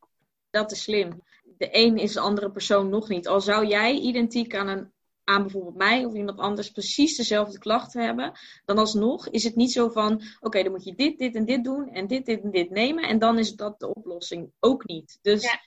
[0.51, 1.23] dat is slim.
[1.59, 3.29] De een is de andere persoon nog niet.
[3.29, 4.93] Al zou jij identiek aan, een,
[5.25, 8.33] aan bijvoorbeeld mij of iemand anders precies dezelfde klachten hebben.
[8.65, 11.65] Dan alsnog is het niet zo van, oké, dan moet je dit, dit en dit
[11.65, 11.89] doen.
[11.89, 13.05] En dit, dit en dit nemen.
[13.05, 15.19] En dan is dat de oplossing ook niet.
[15.23, 15.61] Dus ja,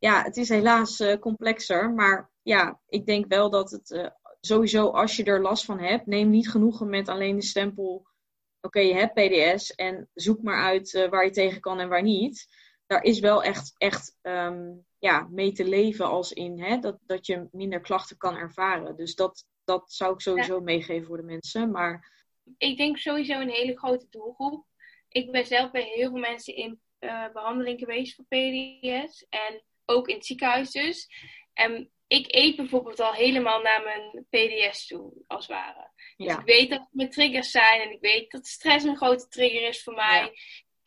[0.00, 1.90] ja het is helaas uh, complexer.
[1.90, 4.06] Maar ja, ik denk wel dat het uh,
[4.40, 8.06] sowieso als je er last van hebt, neem niet genoegen met alleen de stempel.
[8.60, 12.02] Oké, je hebt PDS en zoek maar uit uh, waar je tegen kan en waar
[12.02, 12.46] niet.
[12.86, 17.26] Daar is wel echt, echt um, ja, mee te leven als in hè, dat, dat
[17.26, 18.96] je minder klachten kan ervaren.
[18.96, 20.60] Dus dat, dat zou ik sowieso ja.
[20.60, 21.70] meegeven voor de mensen.
[21.70, 22.12] Maar...
[22.58, 24.66] Ik denk sowieso een hele grote doelgroep.
[25.08, 26.80] Ik ben zelf bij heel veel mensen in
[27.32, 29.26] behandeling geweest voor PDS.
[29.28, 31.08] En ook in het ziekenhuis dus.
[31.52, 35.90] En ik eet bijvoorbeeld al helemaal naar mijn PDS toe, als het ware.
[36.16, 36.38] Dus ja.
[36.38, 39.68] ik weet dat het mijn triggers zijn en ik weet dat stress een grote trigger
[39.68, 40.22] is voor mij.
[40.22, 40.32] Ja.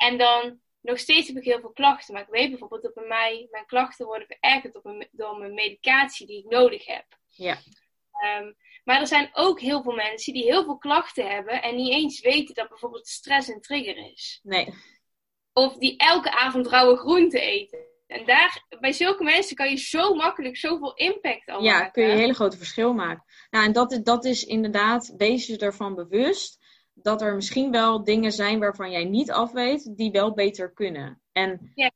[0.07, 2.13] En dan nog steeds heb ik heel veel klachten.
[2.13, 6.27] Maar ik weet bijvoorbeeld dat bij mij mijn klachten worden verergerd mijn, door mijn medicatie
[6.27, 7.05] die ik nodig heb.
[7.29, 7.57] Ja.
[8.39, 11.91] Um, maar er zijn ook heel veel mensen die heel veel klachten hebben en niet
[11.91, 14.39] eens weten dat bijvoorbeeld stress een trigger is.
[14.43, 14.73] Nee.
[15.53, 17.92] Of die elke avond rauwe groenten eten.
[18.13, 21.85] En daar, bij zulke mensen kan je zo makkelijk zoveel impact al ja, maken.
[21.85, 23.23] Ja, kun je een hele grote verschil maken.
[23.49, 26.59] Nou, en dat is, dat is inderdaad, wees je ervan bewust
[26.93, 31.21] dat er misschien wel dingen zijn waarvan jij niet af weet, die wel beter kunnen.
[31.31, 31.91] En ja.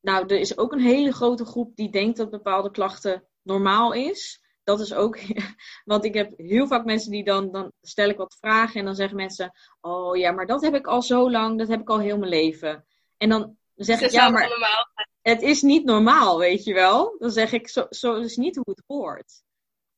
[0.00, 4.42] nou, er is ook een hele grote groep die denkt dat bepaalde klachten normaal is.
[4.62, 5.18] Dat is ook,
[5.84, 8.94] want ik heb heel vaak mensen die dan, dan stel ik wat vragen en dan
[8.94, 12.00] zeggen mensen, oh ja, maar dat heb ik al zo lang, dat heb ik al
[12.00, 12.84] heel mijn leven.
[13.16, 14.86] En dan zeg ik, ja, maar normaal.
[15.22, 17.16] het is niet normaal, weet je wel.
[17.18, 19.42] Dan zeg ik, zo, zo is niet hoe het hoort.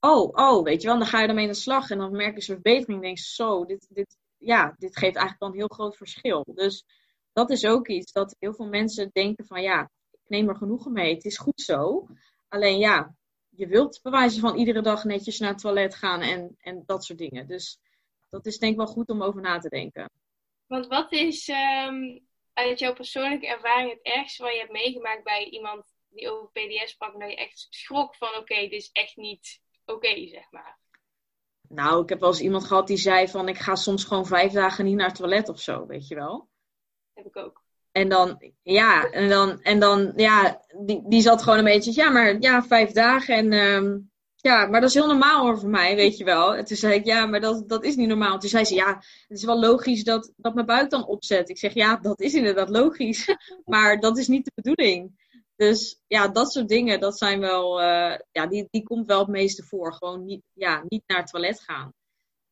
[0.01, 2.31] Oh, oh, weet je wel, dan ga je ermee aan de slag en dan merk
[2.31, 2.99] je een verbetering.
[2.99, 6.47] En denk je, zo, dit, dit, ja, dit geeft eigenlijk wel een heel groot verschil.
[6.55, 6.85] Dus
[7.33, 10.93] dat is ook iets dat heel veel mensen denken van, ja, ik neem er genoegen
[10.93, 12.07] mee, het is goed zo.
[12.49, 13.15] Alleen ja,
[13.49, 17.19] je wilt bewijzen van iedere dag netjes naar het toilet gaan en, en dat soort
[17.19, 17.47] dingen.
[17.47, 17.79] Dus
[18.29, 20.11] dat is denk ik wel goed om over na te denken.
[20.67, 22.26] Want wat is um,
[22.57, 26.91] uit jouw persoonlijke ervaring het ergste wat je hebt meegemaakt bij iemand die over PDS
[26.91, 30.51] sprak dat je echt schrok van oké, okay, dit is echt niet oké, okay, zeg
[30.51, 30.79] maar?
[31.69, 34.53] Nou, ik heb wel eens iemand gehad die zei van ik ga soms gewoon vijf
[34.53, 36.49] dagen niet naar het toilet of zo, weet je wel.
[37.15, 37.65] Heb ik ook.
[37.93, 42.11] En dan, ja, en dan, en dan, ja, die, die zat gewoon een beetje, ja,
[42.11, 44.11] maar ja, vijf dagen en um,
[44.47, 46.55] ja, maar dat is heel normaal hoor voor mij, weet je wel.
[46.55, 48.39] En toen zei ik, ja, maar dat, dat is niet normaal.
[48.39, 48.95] Toen zei ze, ja,
[49.29, 51.49] het is wel logisch dat, dat mijn buik dan opzet.
[51.49, 53.35] Ik zeg, ja, dat is inderdaad logisch.
[53.65, 55.25] maar dat is niet de bedoeling.
[55.57, 59.29] Dus ja, dat soort dingen, dat zijn wel, uh, ja, die, die komt wel het
[59.29, 59.95] meeste voor.
[59.95, 61.93] Gewoon niet, ja, niet naar het toilet gaan.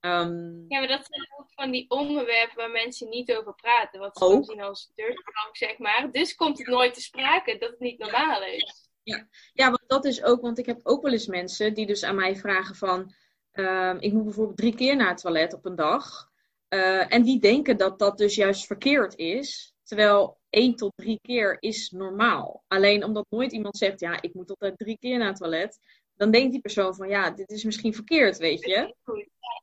[0.00, 4.00] Um, ja, maar dat zijn ook van die onderwerpen waar mensen niet over praten.
[4.00, 6.08] Wat ze zien als dirty zeg maar.
[6.10, 8.83] Dus komt het nooit te sprake dat het niet normaal is.
[9.04, 9.28] Ja.
[9.52, 12.14] ja, want dat is ook, want ik heb ook wel eens mensen die dus aan
[12.14, 13.12] mij vragen van,
[13.52, 16.32] uh, ik moet bijvoorbeeld drie keer naar het toilet op een dag.
[16.68, 19.74] Eh, en die denken dat dat dus juist verkeerd is.
[19.82, 22.64] Terwijl één tot drie keer is normaal.
[22.68, 25.78] Alleen omdat nooit iemand zegt, ja, ik moet altijd drie keer naar het toilet.
[26.16, 28.94] Dan denkt die persoon van, ja, dit is misschien verkeerd, weet je.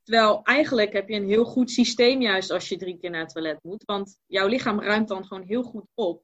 [0.03, 3.33] Terwijl eigenlijk heb je een heel goed systeem juist als je drie keer naar het
[3.33, 3.83] toilet moet.
[3.85, 6.23] Want jouw lichaam ruimt dan gewoon heel goed op.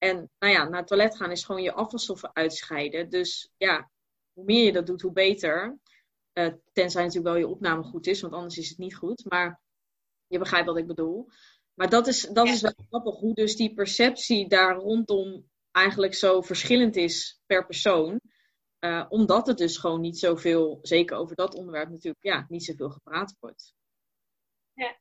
[0.00, 3.10] En nou ja, naar het toilet gaan is gewoon je afvalstoffen uitscheiden.
[3.10, 3.90] Dus ja,
[4.32, 5.78] hoe meer je dat doet, hoe beter.
[6.32, 9.24] Uh, tenzij natuurlijk wel je opname goed is, want anders is het niet goed.
[9.24, 9.60] Maar
[10.26, 11.28] je begrijpt wat ik bedoel.
[11.74, 16.40] Maar dat is, dat is wel grappig, hoe dus die perceptie daar rondom eigenlijk zo
[16.40, 18.20] verschillend is per persoon.
[18.80, 22.90] Uh, omdat het dus gewoon niet zoveel, zeker over dat onderwerp natuurlijk, ja, niet zoveel
[22.90, 23.74] gepraat wordt.
[24.72, 24.98] Ja.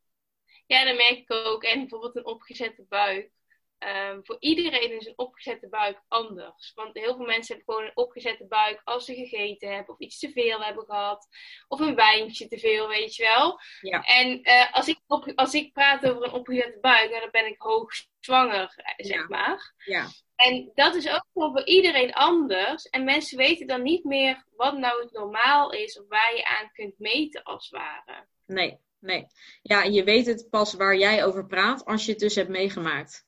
[0.65, 1.63] ja, dat merk ik ook.
[1.63, 3.31] En bijvoorbeeld een opgezette buik.
[3.79, 6.71] Um, voor iedereen is een opgezette buik anders.
[6.75, 10.19] Want heel veel mensen hebben gewoon een opgezette buik als ze gegeten hebben, of iets
[10.19, 11.27] te veel hebben gehad,
[11.67, 13.59] of een wijntje te veel, weet je wel.
[13.81, 14.03] Ja.
[14.03, 17.61] En uh, als, ik op, als ik praat over een opgezette buik, dan ben ik
[17.61, 19.73] hoogzwanger, eh, zeg maar.
[19.85, 20.07] Ja.
[20.35, 22.89] En dat is ook voor iedereen anders.
[22.89, 26.71] En mensen weten dan niet meer wat nou het normaal is, of waar je aan
[26.73, 28.27] kunt meten als het ware.
[28.45, 29.27] Nee, nee.
[29.61, 33.27] Ja, je weet het pas waar jij over praat als je het dus hebt meegemaakt.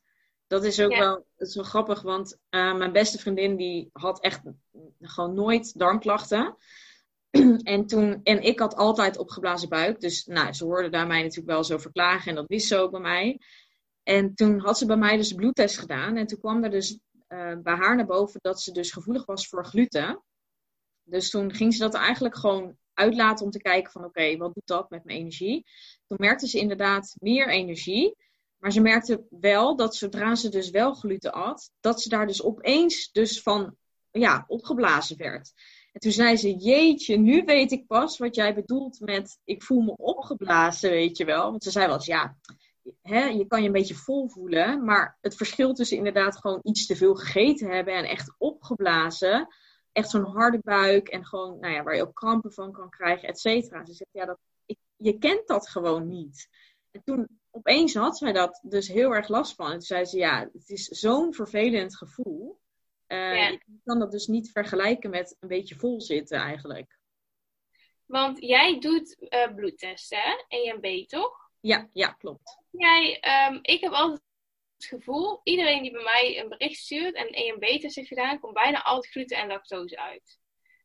[0.51, 4.19] Dat is ook wel, dat is wel grappig, want uh, mijn beste vriendin die had
[4.19, 4.41] echt
[4.99, 6.55] gewoon nooit darmklachten.
[7.63, 9.99] en, toen, en ik had altijd opgeblazen buik.
[9.99, 12.91] Dus nou, ze hoorde daar mij natuurlijk wel zo verklagen en dat wist ze ook
[12.91, 13.39] bij mij.
[14.03, 16.17] En toen had ze bij mij dus de bloedtest gedaan.
[16.17, 19.47] En toen kwam er dus uh, bij haar naar boven dat ze dus gevoelig was
[19.47, 20.23] voor gluten.
[21.03, 24.67] Dus toen ging ze dat eigenlijk gewoon uitlaten om te kijken van oké, wat doet
[24.67, 25.65] dat met mijn energie?
[26.07, 28.15] Toen merkte ze inderdaad meer energie.
[28.61, 32.43] Maar ze merkte wel dat zodra ze dus wel gluten at, dat ze daar dus
[32.43, 33.75] opeens dus van
[34.11, 35.53] ja, opgeblazen werd.
[35.91, 39.81] En toen zei ze, jeetje, nu weet ik pas wat jij bedoelt met ik voel
[39.81, 41.49] me opgeblazen, weet je wel.
[41.49, 42.37] Want ze zei wel eens, ja,
[43.01, 44.83] hè, je kan je een beetje vol voelen.
[44.83, 49.47] Maar het verschil tussen inderdaad gewoon iets te veel gegeten hebben en echt opgeblazen.
[49.91, 53.27] Echt zo'n harde buik en gewoon, nou ja, waar je ook krampen van kan krijgen,
[53.27, 53.85] et cetera.
[53.85, 54.37] Ze zegt, ja, dat,
[54.95, 56.47] je kent dat gewoon niet.
[56.91, 59.65] En toen opeens had zij dat dus heel erg last van.
[59.65, 62.59] En toen zei ze, ja, het is zo'n vervelend gevoel.
[63.07, 66.99] Uh, Je kan dat dus niet vergelijken met een beetje vol zitten eigenlijk.
[68.05, 70.43] Want jij doet uh, bloedtesten, hè?
[70.47, 71.49] EMB, toch?
[71.59, 72.57] Ja, ja, klopt.
[72.71, 74.21] Jij, um, ik heb altijd
[74.73, 78.53] het gevoel, iedereen die bij mij een bericht stuurt en een EMB-test heeft gedaan, komt
[78.53, 80.39] bijna altijd gluten en lactose uit.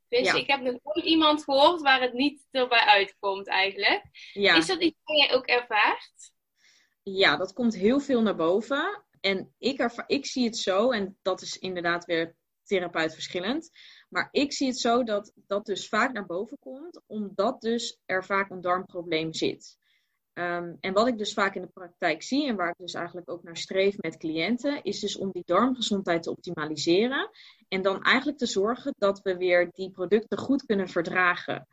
[0.08, 4.02] Dus ik heb nog nooit iemand gehoord waar het niet erbij uitkomt eigenlijk.
[4.32, 4.56] Ja.
[4.56, 6.34] Is dat iets wat jij ook ervaart?
[7.12, 9.04] Ja, dat komt heel veel naar boven.
[9.20, 13.70] En ik, ik zie het zo, en dat is inderdaad weer therapeut verschillend.
[14.08, 18.24] Maar ik zie het zo dat dat dus vaak naar boven komt, omdat dus er
[18.24, 19.78] vaak een darmprobleem zit.
[20.32, 23.30] Ehm, en wat ik dus vaak in de praktijk zie en waar ik dus eigenlijk
[23.30, 27.30] ook naar streef met cliënten, is dus om die darmgezondheid te optimaliseren.
[27.68, 31.66] En dan eigenlijk te zorgen dat we weer die producten goed kunnen verdragen.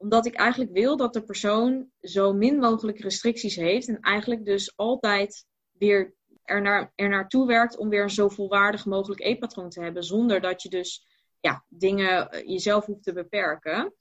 [0.00, 4.76] Omdat ik eigenlijk wil dat de persoon zo min mogelijk restricties heeft en eigenlijk dus
[4.76, 9.82] altijd weer er, naar, er naartoe werkt om weer een zo volwaardig mogelijk eetpatroon te
[9.82, 10.02] hebben.
[10.02, 11.06] Zonder dat je dus
[11.40, 13.94] ja, dingen eh, jezelf hoeft te beperken.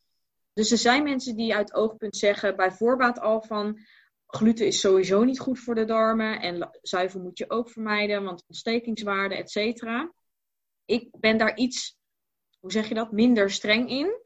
[0.53, 3.79] Dus er zijn mensen die uit oogpunt zeggen bij voorbaat al van
[4.27, 6.41] gluten is sowieso niet goed voor de darmen.
[6.41, 10.13] En zuivel moet je ook vermijden, want ontstekingswaarde, et cetera.
[10.85, 11.97] Ik ben daar iets,
[12.59, 14.21] hoe zeg je dat, minder streng in.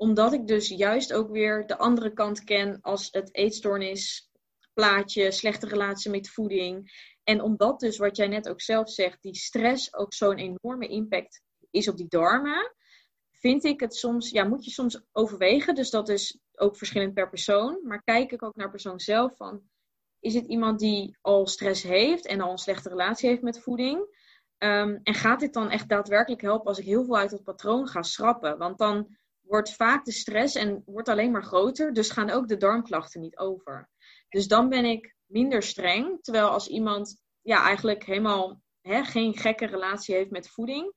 [0.00, 4.30] Omdat ik dus juist ook weer de andere kant ken als het eetstoornis,
[4.74, 6.90] plaatje, slechte relatie met voeding.
[7.24, 11.42] En omdat dus, wat jij net ook zelf zegt, die stress ook zo'n enorme impact
[11.70, 12.76] is op die darmen
[13.40, 15.74] vind ik het soms, ja, moet je soms overwegen.
[15.74, 17.80] Dus dat is ook verschillend per persoon.
[17.82, 19.62] Maar kijk ik ook naar persoon zelf van,
[20.20, 23.98] is het iemand die al stress heeft en al een slechte relatie heeft met voeding?
[24.58, 27.86] Um, en gaat dit dan echt daadwerkelijk helpen als ik heel veel uit het patroon
[27.86, 28.58] ga schrappen?
[28.58, 29.16] Want dan
[29.48, 33.38] wordt vaak de stress en wordt alleen maar groter, dus gaan ook de darmklachten niet
[33.38, 33.88] over.
[34.28, 36.22] Dus dan ben ik minder streng.
[36.22, 40.92] Terwijl als iemand ja, eigenlijk helemaal hè, geen gekke relatie heeft met voeding,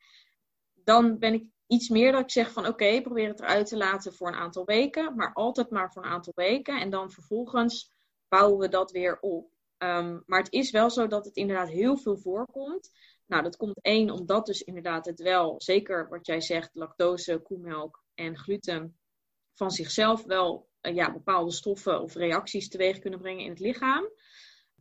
[0.74, 4.14] dan ben ik iets meer dat ik zeg van oké, probeer het eruit te laten
[4.14, 6.80] voor een aantal weken, maar altijd maar voor een aantal weken.
[6.80, 7.92] En dan vervolgens
[8.28, 9.52] bouwen we dat weer op.
[9.78, 12.92] Ehm, maar het is wel zo dat het inderdaad heel veel voorkomt.
[13.26, 18.01] Nou, dat komt één, omdat dus inderdaad het wel, zeker wat jij zegt, lactose, koemelk
[18.22, 18.98] en gluten,
[19.54, 24.10] van zichzelf wel uh, ja, bepaalde stoffen of reacties teweeg kunnen brengen in het lichaam.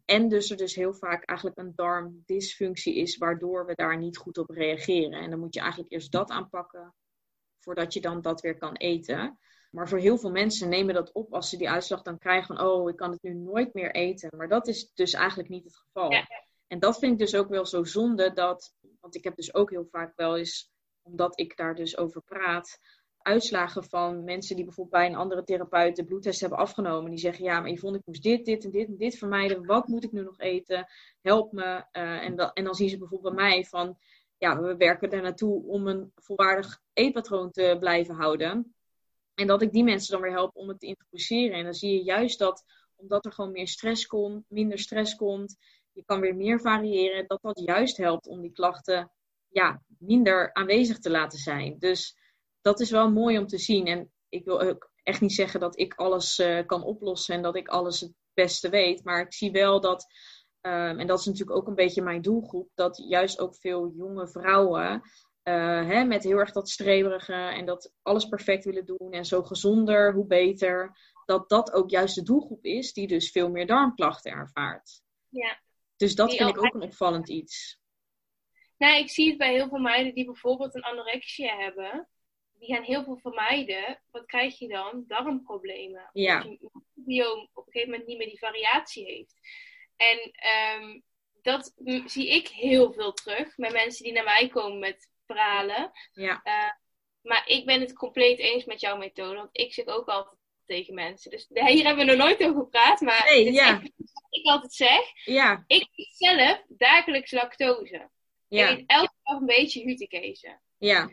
[0.04, 4.38] En dus er dus heel vaak eigenlijk een darmdysfunctie is, waardoor we daar niet goed
[4.38, 5.20] op reageren.
[5.20, 6.94] En dan moet je eigenlijk eerst dat aanpakken,
[7.58, 9.38] voordat je dan dat weer kan eten.
[9.70, 12.66] Maar voor heel veel mensen nemen dat op als ze die uitslag dan krijgen van,
[12.66, 14.30] oh, ik kan het nu nooit meer eten.
[14.36, 16.12] Maar dat is dus eigenlijk niet het geval.
[16.66, 19.70] En dat vind ik dus ook wel zo zonde dat, want ik heb dus ook
[19.70, 20.70] heel vaak wel eens,
[21.02, 22.78] omdat ik daar dus over praat,
[23.22, 27.10] uitslagen van mensen die bijvoorbeeld bij een andere therapeut de bloedtest hebben afgenomen.
[27.10, 29.66] Die zeggen, ja, maar vond ik moest dit, dit en dit en dit vermijden.
[29.66, 30.86] Wat moet ik nu nog eten?
[31.20, 31.84] Help me.
[31.92, 33.98] Uh, en, en dan zien ze bijvoorbeeld bij mij van,
[34.38, 38.74] ja, we werken er naartoe om een volwaardig eetpatroon te blijven houden.
[39.34, 41.56] En dat ik die mensen dan weer help om het te introduceren.
[41.58, 42.64] En dan zie je juist dat,
[42.96, 45.56] omdat er gewoon meer stress komt, minder stress komt,
[45.92, 49.10] je kan weer meer variëren, dat dat juist helpt om die klachten
[49.48, 51.78] ja, minder aanwezig te laten zijn.
[51.78, 52.16] Dus
[52.60, 53.86] dat is wel mooi om te zien.
[53.86, 57.56] En ik wil ook echt niet zeggen dat ik alles uh, kan oplossen en dat
[57.56, 59.04] ik alles het beste weet.
[59.04, 60.06] Maar ik zie wel dat,
[60.60, 64.28] um, en dat is natuurlijk ook een beetje mijn doelgroep, dat juist ook veel jonge
[64.28, 65.02] vrouwen
[65.44, 69.42] uh, hè, met heel erg dat streberige en dat alles perfect willen doen en zo
[69.42, 70.98] gezonder, hoe beter.
[71.26, 75.02] Dat dat ook juist de doelgroep is die dus veel meer darmklachten ervaart.
[75.28, 75.60] Ja.
[75.96, 77.78] Dus dat vind ik ook een opvallend iets.
[78.76, 82.08] Nou, ik zie het bij heel veel meiden die bijvoorbeeld een anorexia hebben
[82.60, 84.02] die gaan heel veel vermijden.
[84.10, 85.04] Wat krijg je dan?
[85.06, 86.10] Darmproblemen.
[86.12, 86.42] Ja.
[86.42, 89.34] Omdat je microbiome op een gegeven moment niet meer die variatie heeft.
[89.96, 90.32] En
[90.82, 91.02] um,
[91.42, 91.72] dat
[92.06, 95.90] zie ik heel veel terug met mensen die naar mij komen met verhalen.
[96.12, 96.40] Ja.
[96.44, 96.70] Uh,
[97.20, 99.36] maar ik ben het compleet eens met jouw methode.
[99.36, 101.30] Want ik zeg ook altijd tegen mensen.
[101.30, 103.00] Dus hier hebben we nog nooit over gepraat.
[103.00, 103.68] Maar hey, ja.
[103.68, 103.92] echt,
[104.30, 105.24] ik altijd zeg.
[105.24, 105.64] Ja.
[105.66, 108.10] Ik eet zelf dagelijks lactose.
[108.48, 108.68] Ja.
[108.68, 110.62] Ik eet elke dag een beetje hutikezen.
[110.78, 111.10] Ja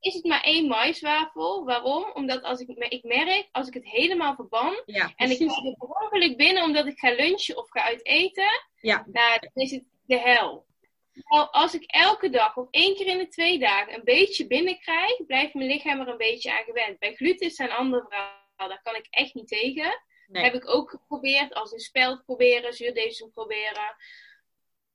[0.00, 1.64] is het maar één maiswafel.
[1.64, 2.10] Waarom?
[2.14, 6.36] Omdat als ik, ik merk, als ik het helemaal verban ja, en ik er per
[6.36, 9.06] binnen omdat ik ga lunchen of ga uit eten, ja.
[9.12, 10.66] nou, dan is het de hel.
[11.12, 15.26] Nou, als ik elke dag of één keer in de twee dagen een beetje binnenkrijg,
[15.26, 16.98] blijft mijn lichaam er een beetje aan gewend.
[16.98, 20.02] Bij gluten is een andere verhaal, daar kan ik echt niet tegen.
[20.26, 20.42] Nee.
[20.42, 23.96] Heb ik ook geprobeerd, als een speld proberen, zuurdesem proberen.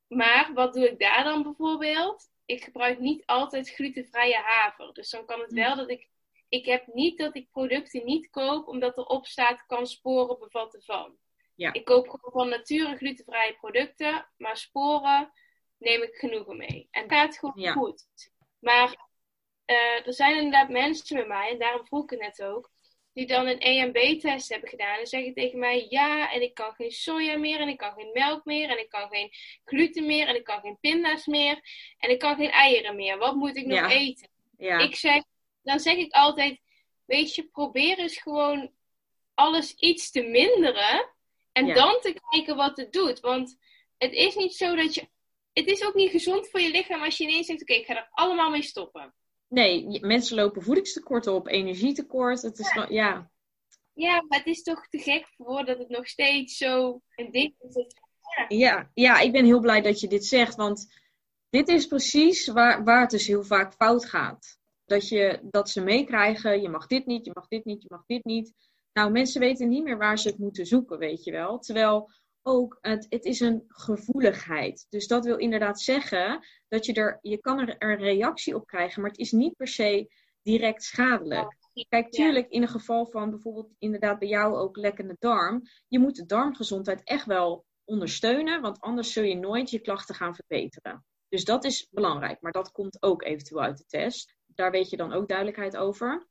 [0.08, 2.32] Maar wat doe ik daar dan bijvoorbeeld?
[2.46, 4.94] Ik gebruik niet altijd glutenvrije haver.
[4.94, 6.12] Dus dan kan het wel dat ik.
[6.50, 11.18] Ik heb niet dat ik producten niet koop omdat erop staat kan sporen bevatten van.
[11.56, 11.74] Ja.
[11.74, 15.32] Ik koop gewoon van nature glutenvrije producten, maar sporen
[15.78, 16.88] neem ik genoegen mee.
[16.92, 17.72] En dat gaat gewoon Ja.
[17.72, 18.06] goed.
[18.60, 19.08] Maar
[19.66, 22.72] eh, er zijn inderdaad mensen bij mij, en daarom vroeg ik het net ook,
[23.14, 26.92] die dan een EMB-test hebben gedaan en zeggen tegen mij: Ja, en ik kan geen
[26.92, 29.32] soja meer, en ik kan geen melk meer, en ik kan geen
[29.66, 31.60] gluten meer, en ik kan geen pinda's meer,
[31.98, 33.18] en ik kan geen eieren meer.
[33.18, 33.90] Wat moet ik nog Ja.
[33.90, 34.30] eten?
[34.58, 34.80] Ja.
[34.80, 35.24] Ik zeg,
[35.64, 36.60] dan zeg ik altijd:
[37.06, 38.72] Weet je, probeer eens gewoon
[39.34, 41.10] alles iets te minderen
[41.52, 41.74] en Ja.
[41.74, 43.20] dan te kijken wat het doet.
[43.20, 43.58] Want
[43.98, 45.08] het is niet zo dat je.
[45.54, 47.96] Het is ook niet gezond voor je lichaam als je ineens zegt: Oké, ik ga
[47.96, 49.14] er allemaal mee stoppen.
[49.54, 52.42] Nee, mensen lopen voedingstekorten op, energietekort.
[52.42, 53.32] Het is wel, ja.
[53.94, 57.56] Ja, maar het is toch te gek voor dat het nog steeds zo een ding
[57.60, 57.74] is.
[57.74, 57.94] dat-
[58.48, 60.94] Ja, ja, ik ben heel blij dat je dit zegt, want
[61.50, 64.58] dit is precies waar, waar het dus heel vaak fout gaat.
[64.86, 68.04] Dat, je, dat ze meekrijgen, je mag dit niet, je mag dit niet, je mag
[68.06, 68.54] dit niet.
[68.94, 71.60] Nou, mensen weten niet meer waar ze het moeten zoeken, weet je wel.
[71.60, 72.12] Terwijl
[72.44, 74.86] ook, het, het is een gevoeligheid.
[74.90, 79.02] Dus dat wil inderdaad zeggen dat je er, je kan er een reactie op krijgen,
[79.02, 81.58] maar het is niet per se direct schadelijk.
[81.90, 86.16] Kijk, tuurlijk, in een geval van bijvoorbeeld inderdaad bij jou ook lekkende darm, je moet
[86.16, 91.06] de darmgezondheid echt wel ondersteunen, want anders zul je nooit je klachten gaan verbeteren.
[91.30, 94.36] Dus dat is belangrijk, maar dat komt ook eventueel uit de test.
[94.46, 96.28] Daar weet je dan ook duidelijkheid over.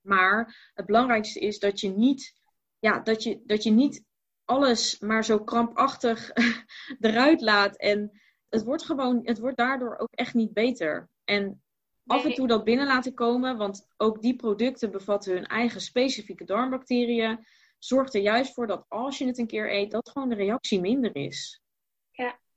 [0.00, 2.40] Maar het belangrijkste is dat je niet,
[2.78, 4.04] ja, dat je, dat je niet
[4.50, 6.30] alles maar zo krampachtig
[7.00, 7.76] eruit laat.
[7.76, 11.10] En het wordt gewoon, het wordt daardoor ook echt niet beter.
[11.24, 11.62] En
[12.06, 16.44] af en toe dat binnen laten komen, want ook die producten bevatten hun eigen specifieke
[16.44, 17.46] darmbacteriën.
[17.78, 20.80] Zorgt er juist voor dat als je het een keer eet, dat gewoon de reactie
[20.80, 21.62] minder is.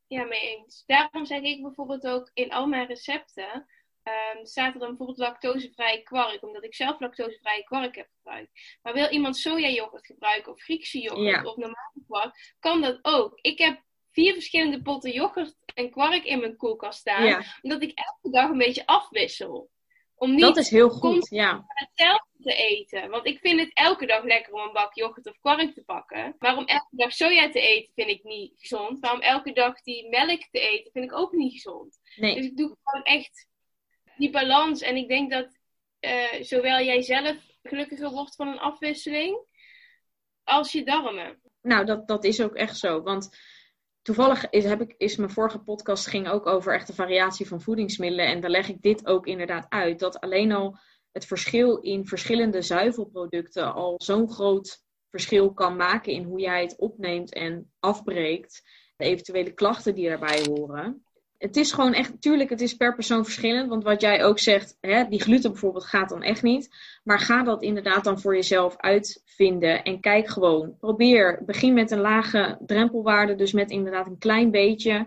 [0.07, 0.83] Ja, mee eens.
[0.85, 3.65] Daarom zeg ik bijvoorbeeld ook in al mijn recepten.
[4.03, 8.77] Ehm, staat er dan bijvoorbeeld lactosevrije kwark, omdat ik zelf lactosevrije kwark heb gebruikt.
[8.81, 11.43] Maar wil iemand sojayoghurt gebruiken of Griekse yoghurt Ja.
[11.49, 13.39] of normale kwark, kan dat ook.
[13.41, 13.81] Ik heb
[14.11, 18.49] vier verschillende potten yoghurt en kwark in mijn koelkast staan, Ja, omdat ik elke dag
[18.49, 19.71] een beetje afwissel.
[20.15, 20.99] Om niet dat is heel goed.
[21.01, 23.09] constant Ja, hetzelfde te eten.
[23.09, 26.35] Want ik vind het elke dag lekker om een bak yoghurt of kwark te pakken.
[26.39, 29.01] Maar om elke dag soja te eten vind ik niet gezond.
[29.01, 31.99] Maar om elke dag die melk te eten vind ik ook niet gezond.
[32.15, 33.47] Dus ik doe gewoon echt
[34.17, 34.81] die balans.
[34.81, 35.59] En ik denk dat
[35.99, 39.45] eh, zowel jij zelf gelukkiger wordt van een afwisseling,
[40.43, 41.41] als je darmen.
[41.61, 43.01] Nou, dat, dat is ook echt zo.
[43.01, 43.29] Want
[44.01, 47.61] toevallig is, heb ik, is mijn vorige podcast ging ook over echt de variatie van
[47.61, 48.27] voedingsmiddelen.
[48.27, 49.99] En daar leg ik dit ook inderdaad uit.
[49.99, 50.77] Dat alleen al
[51.11, 56.77] het verschil in verschillende zuivelproducten al zo'n groot verschil kan maken in hoe jij het
[56.77, 58.61] opneemt en afbreekt.
[58.95, 61.05] De eventuele klachten die daarbij horen.
[61.43, 63.69] Het is gewoon echt, tuurlijk, het is per persoon verschillend.
[63.69, 66.69] Want wat jij ook zegt, hè, die gluten bijvoorbeeld gaat dan echt niet.
[67.03, 69.83] Maar ga dat inderdaad dan voor jezelf uitvinden.
[69.83, 70.77] En kijk gewoon.
[70.79, 71.41] Probeer.
[71.45, 73.35] Begin met een lage drempelwaarde.
[73.35, 75.05] Dus met inderdaad een klein beetje.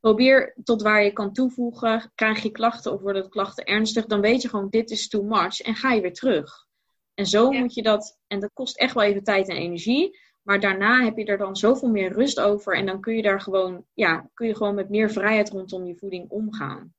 [0.00, 2.12] Probeer tot waar je kan toevoegen.
[2.14, 5.22] Krijg je klachten of worden de klachten ernstig, dan weet je gewoon, dit is too
[5.22, 5.60] much.
[5.60, 6.66] En ga je weer terug.
[7.14, 10.18] En zo moet je dat, en dat kost echt wel even tijd en energie.
[10.42, 12.76] Maar daarna heb je er dan zoveel meer rust over.
[12.76, 15.96] En dan kun je daar gewoon, ja, kun je gewoon met meer vrijheid rondom je
[15.96, 16.94] voeding omgaan.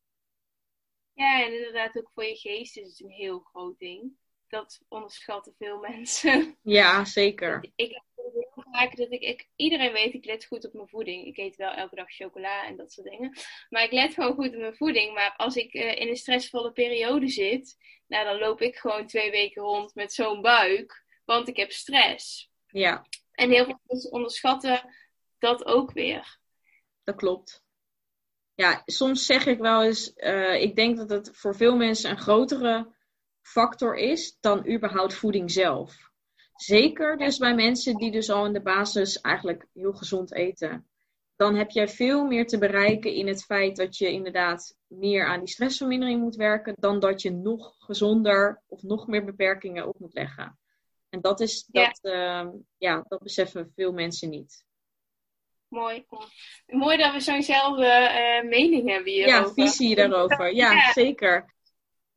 [1.14, 4.12] Ja, en inderdaad ook voor je geest is het een heel groot ding.
[4.48, 6.56] Dat onderschatten veel mensen.
[6.62, 7.72] Ja, zeker.
[7.76, 11.26] Ik heb heel vaak dat ik, ik, iedereen weet, ik let goed op mijn voeding.
[11.26, 13.38] Ik eet wel elke dag chocola en dat soort dingen.
[13.70, 15.14] Maar ik let gewoon goed op mijn voeding.
[15.14, 17.78] Maar als ik uh, in een stressvolle periode zit,
[18.08, 21.06] nou dan loop ik gewoon twee weken rond met zo'n buik.
[21.26, 22.52] Want ik heb stress.
[22.68, 23.06] Ja.
[23.34, 24.94] En heel veel mensen onderschatten
[25.38, 26.38] dat ook weer.
[27.04, 27.64] Dat klopt.
[28.56, 32.20] Ja, soms zeg ik wel eens, uh, ik denk dat het voor veel mensen een
[32.20, 32.94] grotere
[33.42, 36.12] factor is dan überhaupt voeding zelf.
[36.56, 40.88] Zeker dus bij mensen die dus al in de basis eigenlijk heel gezond eten.
[41.36, 45.40] Dan heb jij veel meer te bereiken in het feit dat je inderdaad meer aan
[45.40, 50.14] die stressvermindering moet werken, dan dat je nog gezonder of nog meer beperkingen op moet
[50.14, 50.58] leggen.
[51.14, 54.66] En dat is dat, ja, uh, ja dat beseffen veel mensen niet.
[55.68, 56.05] Mooi.
[56.66, 59.51] Mooi dat we zo'nzelfde uh, mening hebben hierover.
[59.55, 60.53] Ja, visie daarover.
[60.53, 61.53] Ja, ja, zeker.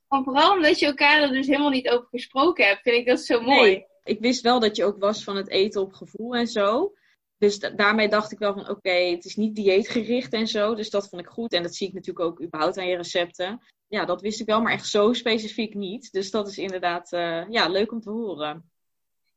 [0.09, 3.20] En vooral omdat je elkaar er dus helemaal niet over gesproken hebt, vind ik dat
[3.20, 3.70] zo mooi.
[3.70, 6.94] Nee, ik wist wel dat je ook was van het eten op gevoel en zo.
[7.38, 10.74] Dus daarmee dacht ik wel van oké, het is niet dieetgericht en zo.
[10.74, 11.53] Dus dat vond ik goed.
[11.53, 13.62] En dat zie ik natuurlijk ook überhaupt aan je recepten.
[13.86, 16.12] Ja, dat wist ik wel, maar echt zo specifiek niet.
[16.12, 18.70] Dus dat is inderdaad uh, ja, leuk om te horen.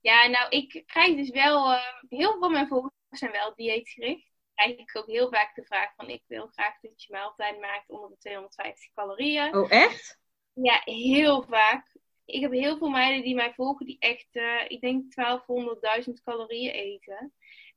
[0.02, 4.32] Ja, nou, ik krijg dus wel, uh, heel veel van mijn volgers zijn wel dieetgericht.
[4.56, 7.90] Krijg ik ook heel vaak de vraag van, ik wil graag dat je maaltijd maakt
[7.90, 9.56] onder de 250 calorieën.
[9.56, 10.20] Oh, echt?
[10.54, 11.98] Ja, heel vaak.
[12.26, 16.72] Ik heb heel veel meiden die mij volgen die echt, uh, ik denk 1200, calorieën
[16.72, 17.34] eten.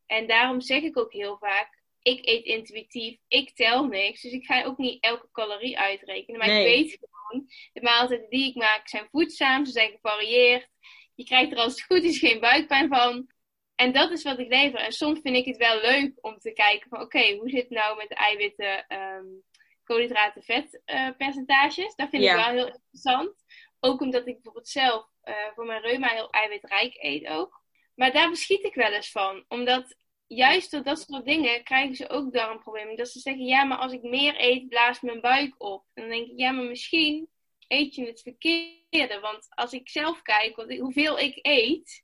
[0.06, 4.22] En daarom zeg ik ook heel vaak, ik eet intuïtief, ik tel niks.
[4.22, 6.38] Dus ik ga ook niet elke calorie uitrekenen.
[6.38, 6.66] Maar nee.
[6.66, 10.68] ik weet gewoon, de maaltijden die ik maak zijn voedzaam, ze zijn gevarieerd.
[11.14, 13.30] Je krijgt er als het goed is geen buikpijn van.
[13.74, 14.78] En dat is wat ik lever.
[14.78, 17.62] En soms vind ik het wel leuk om te kijken van oké, okay, hoe zit
[17.62, 19.42] het nou met de eiwitten, um,
[19.84, 21.84] koolhydraten, vetpercentages?
[21.84, 22.30] Uh, dat vind ja.
[22.30, 23.44] ik wel heel interessant.
[23.80, 27.62] Ook omdat ik bijvoorbeeld zelf uh, voor mijn reuma heel eiwitrijk eet ook.
[27.94, 29.44] Maar daar beschiet ik wel eens van.
[29.48, 29.96] Omdat
[30.26, 32.96] juist door dat soort dingen krijgen ze ook darmproblemen.
[32.96, 35.84] Dat ze zeggen, ja, maar als ik meer eet, blaast mijn buik op.
[35.94, 37.28] En dan denk ik, ja, maar misschien
[37.72, 39.18] eet je het verkeerde.
[39.20, 42.02] Want als ik zelf kijk hoeveel ik eet,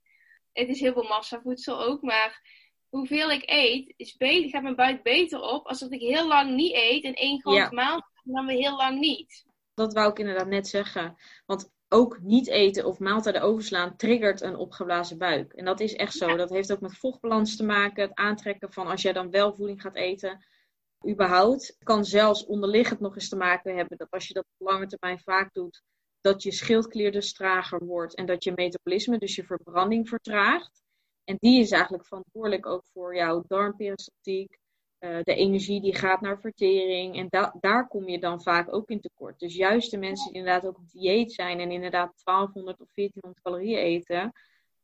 [0.53, 2.41] het is heel veel massavoedsel ook, maar
[2.89, 6.55] hoeveel ik eet, is beter, gaat mijn buik beter op als dat ik heel lang
[6.55, 7.69] niet eet en één grote ja.
[7.71, 9.45] maaltijd en dan weer heel lang niet.
[9.73, 11.15] Dat wou ik inderdaad net zeggen.
[11.45, 15.53] Want ook niet eten of maaltijden overslaan triggert een opgeblazen buik.
[15.53, 16.27] En dat is echt zo.
[16.27, 16.35] Ja.
[16.35, 18.03] Dat heeft ook met vochtbalans te maken.
[18.03, 20.45] Het aantrekken van als jij dan wel voeding gaat eten.
[21.07, 21.77] Überhaupt.
[21.83, 25.19] kan zelfs onderliggend nog eens te maken hebben dat als je dat op lange termijn
[25.19, 25.81] vaak doet,
[26.21, 30.81] dat je schildklier dus trager wordt en dat je metabolisme, dus je verbranding vertraagt.
[31.23, 34.57] En die is eigenlijk verantwoordelijk ook voor jouw darmperistaltiek,
[34.99, 37.17] uh, de energie die gaat naar vertering.
[37.17, 39.39] En da daar kom je dan vaak ook in tekort.
[39.39, 43.43] Dus juist de mensen die inderdaad ook op dieet zijn en inderdaad 1200 of 1400
[43.43, 44.31] calorieën eten,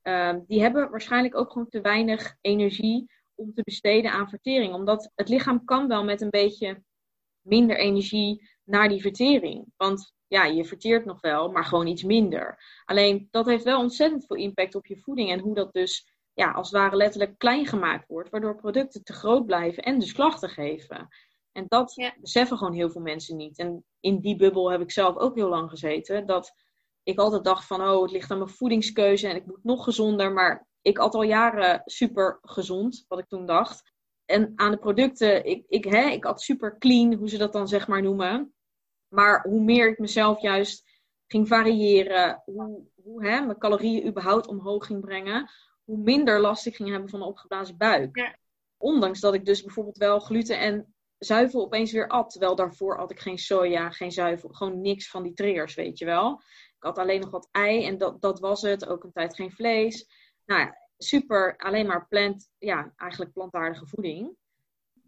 [0.03, 4.73] uh, die hebben waarschijnlijk ook gewoon te weinig energie om te besteden aan vertering.
[4.73, 6.83] Omdat het lichaam kan wel met een beetje
[7.41, 9.65] minder energie naar die vertering.
[9.77, 12.59] Want ja, je verteert nog wel, maar gewoon iets minder.
[12.86, 16.51] Alleen dat heeft wel ontzettend veel impact op je voeding en hoe dat dus ja,
[16.51, 20.49] als het ware letterlijk klein gemaakt wordt, waardoor producten te groot blijven en dus klachten
[20.49, 21.07] geven.
[21.51, 22.15] En dat ja.
[22.19, 23.57] beseffen gewoon heel veel mensen niet.
[23.57, 26.25] En in die bubbel heb ik zelf ook heel lang gezeten.
[26.25, 26.53] Dat
[27.03, 30.31] ik altijd dacht van, oh, het ligt aan mijn voedingskeuze en ik moet nog gezonder.
[30.31, 33.93] Maar ik at al jaren super gezond, wat ik toen dacht.
[34.25, 37.67] En aan de producten, ik, ik, hè, ik at super clean, hoe ze dat dan
[37.67, 38.53] zeg maar noemen.
[39.07, 40.83] Maar hoe meer ik mezelf juist
[41.27, 45.49] ging variëren, hoe, hoe hè, mijn calorieën überhaupt omhoog ging brengen,
[45.83, 48.17] hoe minder last ik ging hebben van een opgeblazen buik.
[48.17, 48.36] Ja.
[48.77, 52.29] Ondanks dat ik dus bijvoorbeeld wel gluten en zuivel opeens weer at.
[52.29, 56.05] Terwijl daarvoor had ik geen soja, geen zuivel, gewoon niks van die triggers, weet je
[56.05, 56.41] wel.
[56.75, 58.88] Ik had alleen nog wat ei en dat, dat was het.
[58.88, 60.07] Ook een tijd geen vlees.
[60.45, 64.35] Nou ja, super, alleen maar plant, ja, eigenlijk plantaardige voeding.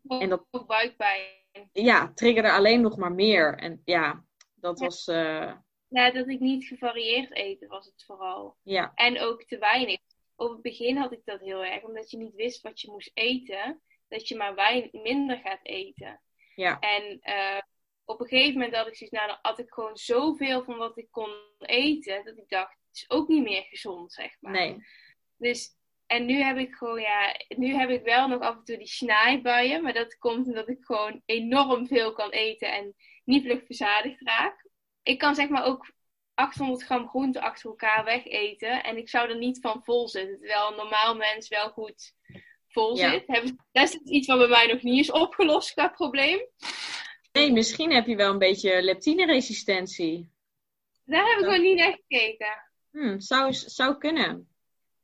[0.07, 1.69] En dat, buikpijn.
[1.71, 3.57] Ja, triggerde alleen nog maar meer.
[3.57, 5.53] En ja, dat was, uh,
[5.88, 8.57] ja, dat ik niet gevarieerd eten was het vooral.
[8.63, 8.91] Ja.
[8.95, 9.99] En ook te weinig.
[10.35, 13.11] Op het begin had ik dat heel erg, omdat je niet wist wat je moest
[13.13, 16.21] eten, dat je maar weinig, minder gaat eten.
[16.55, 16.79] Ja.
[16.79, 17.61] En uh,
[18.05, 20.97] op een gegeven moment had ik zoiets, nou dan at ik gewoon zoveel van wat
[20.97, 24.51] ik kon eten, dat ik dacht, het is ook niet meer gezond, zeg maar.
[24.51, 24.77] Nee.
[25.38, 25.69] Dus,
[26.05, 28.88] en nu heb ik gewoon, ja, nu heb ik wel nog af en toe die
[28.88, 34.65] snijbuien, maar dat komt omdat ik gewoon enorm veel kan eten en niet luchtverzadigd raak.
[35.03, 35.91] Ik kan zeg maar ook
[36.33, 40.69] 800 gram groente achter elkaar wegeten en ik zou er niet van vol zitten, terwijl
[40.69, 42.13] een normaal mens wel goed
[42.67, 43.11] vol Ja.
[43.11, 43.25] zit.
[43.71, 46.39] Dat is iets wat bij mij nog niet is opgelost qua probleem.
[47.31, 50.31] Nee, misschien heb je wel een beetje leptineresistentie.
[51.05, 52.71] Daar heb ik gewoon niet naar gekeken.
[52.91, 54.49] Hm, zou, zou kunnen.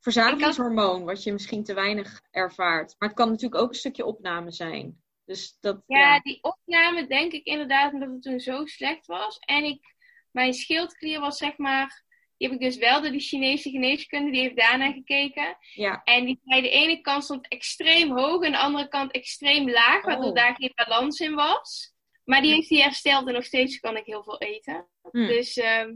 [0.04, 2.96] Verzadigingshormoon, wat je misschien te weinig ervaart.
[2.98, 5.02] Maar het kan natuurlijk ook een stukje opname zijn.
[5.26, 6.20] Dus dat, Ja, ja.
[6.20, 9.38] die opname denk ik inderdaad omdat het toen zo slecht was.
[9.40, 9.96] En ik,
[10.32, 12.04] mijn schildklier was zeg maar,
[12.38, 15.58] die heb ik dus wel door die Chinese geneeskunde, die heeft daarna gekeken.
[15.74, 16.02] ja.
[16.04, 20.06] En die zei de ene kant stond extreem hoog en de andere kant extreem laag,
[20.06, 20.36] waardoor Oh.
[20.36, 21.94] daar geen balans in was.
[22.24, 24.88] Maar die heeft hij hersteld en nog steeds kan ik heel veel eten.
[25.12, 25.28] Hm.
[25.28, 25.94] Dus ehm,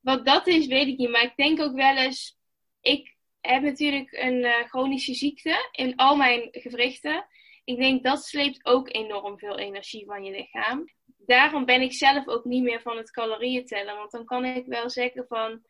[0.00, 1.10] wat dat is, weet ik niet.
[1.10, 2.36] Maar ik denk ook wel eens,
[2.80, 3.15] ik
[3.46, 7.26] heb natuurlijk een eh, chronische ziekte in al mijn gewrichten.
[7.64, 10.84] Ik denk dat sleept ook enorm veel energie van je lichaam.
[11.26, 13.96] Daarom ben ik zelf ook niet meer van het calorieën tellen.
[13.96, 15.62] Want dan kan ik wel zeggen van,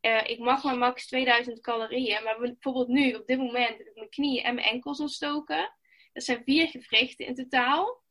[0.00, 2.22] eh, ik mag maar max 2000 calorieën.
[2.24, 5.72] Maar bijvoorbeeld nu, op dit moment, heb ik mijn knieën en mijn enkels ontstoken.
[6.12, 8.02] Dat zijn vier gewrichten in totaal.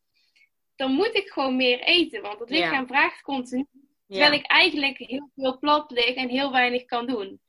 [0.76, 2.56] Dan moet ik gewoon meer eten, want het Ja.
[2.56, 3.66] lichaam vraagt continu.
[3.72, 4.20] ja.
[4.20, 7.42] Terwijl ik eigenlijk heel veel plat lig en heel weinig kan doen.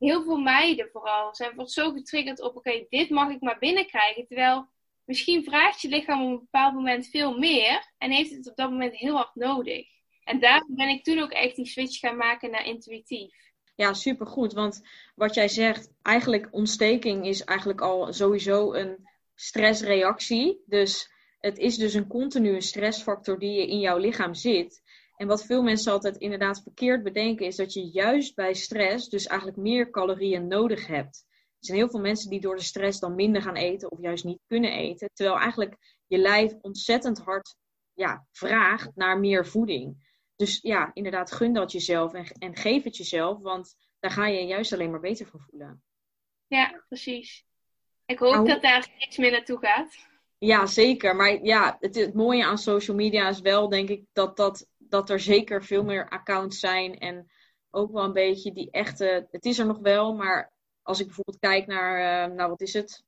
[0.00, 4.26] Heel veel meiden vooral zijn zo getriggerd op, oké, dit mag ik maar binnenkrijgen.
[4.26, 4.68] Terwijl
[5.04, 8.70] misschien vraagt je lichaam op een bepaald moment veel meer en heeft het op dat
[8.70, 9.86] moment heel hard nodig.
[10.24, 13.34] En daarom ben ik toen ook echt die switch gaan maken naar intuïtief.
[13.74, 14.52] Ja, supergoed.
[14.52, 14.80] Want
[15.14, 20.62] wat jij zegt, eigenlijk ontsteking is eigenlijk al sowieso een stressreactie.
[20.66, 24.82] Dus het is dus een continue stressfactor die je in jouw lichaam zit.
[25.20, 29.26] En wat veel mensen altijd inderdaad verkeerd bedenken, is dat je juist bij stress dus
[29.26, 31.24] eigenlijk meer calorieën nodig hebt.
[31.28, 34.24] Er zijn heel veel mensen die door de stress dan minder gaan eten of juist
[34.24, 35.10] niet kunnen eten.
[35.12, 37.56] Terwijl eigenlijk je lijf ontzettend hard
[37.92, 40.14] ja, vraagt naar meer voeding.
[40.36, 44.46] Dus ja, inderdaad, gun dat jezelf en, en geef het jezelf, want daar ga je
[44.46, 45.82] juist alleen maar beter van voelen.
[46.46, 47.44] Ja, precies.
[48.06, 49.96] Ik hoop hoe- dat daar steeds meer naartoe gaat.
[50.38, 51.16] Ja, zeker.
[51.16, 55.10] Maar ja, het, het mooie aan social media is wel, denk ik, dat, dat, dat
[55.10, 56.98] er zeker veel meer accounts zijn.
[56.98, 57.30] En
[57.70, 59.28] ook wel een beetje die echte.
[59.30, 62.72] Het is er nog wel, maar als ik bijvoorbeeld kijk naar, eh, nou wat is
[62.72, 63.04] het?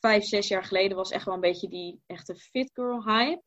[0.00, 3.42] Vijf, zes jaar geleden was echt wel een beetje die echte fit girl hype.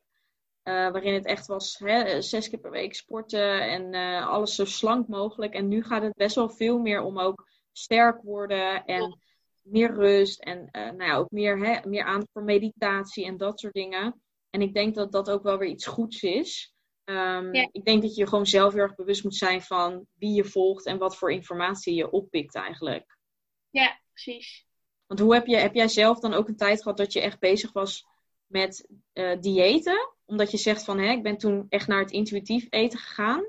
[0.62, 4.64] Eh, waarin het echt was hè, zes keer per week sporten en eh, alles zo
[4.64, 5.54] slank mogelijk.
[5.54, 9.18] En nu gaat het best wel veel meer om ook sterk worden en
[9.60, 10.40] meer rust.
[10.40, 14.20] En nou ja, ook meer, hè, meer aandacht voor meditatie en dat soort dingen.
[14.50, 16.75] En ik denk dat dat ook wel weer iets goeds is.
[17.06, 17.68] Ehm, Ja.
[17.72, 20.86] Ik denk dat je gewoon zelf heel erg bewust moet zijn van wie je volgt
[20.86, 23.18] en wat voor informatie je oppikt eigenlijk.
[23.70, 24.66] Ja, precies.
[25.06, 27.38] Want hoe heb, je, heb jij zelf dan ook een tijd gehad dat je echt
[27.38, 28.06] bezig was
[28.46, 30.14] met eh diëten?
[30.24, 33.44] Omdat je zegt van, hè, ik ben toen echt naar het intuïtief eten gegaan.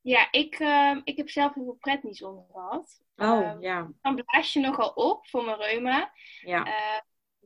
[0.00, 3.02] Ja, ik, ehm, ik heb zelf heel veel pretnison gehad.
[3.16, 3.90] Oh, Ehm, ja.
[4.02, 6.12] Dan blaas je nogal op voor mijn reuma.
[6.40, 6.64] Ja,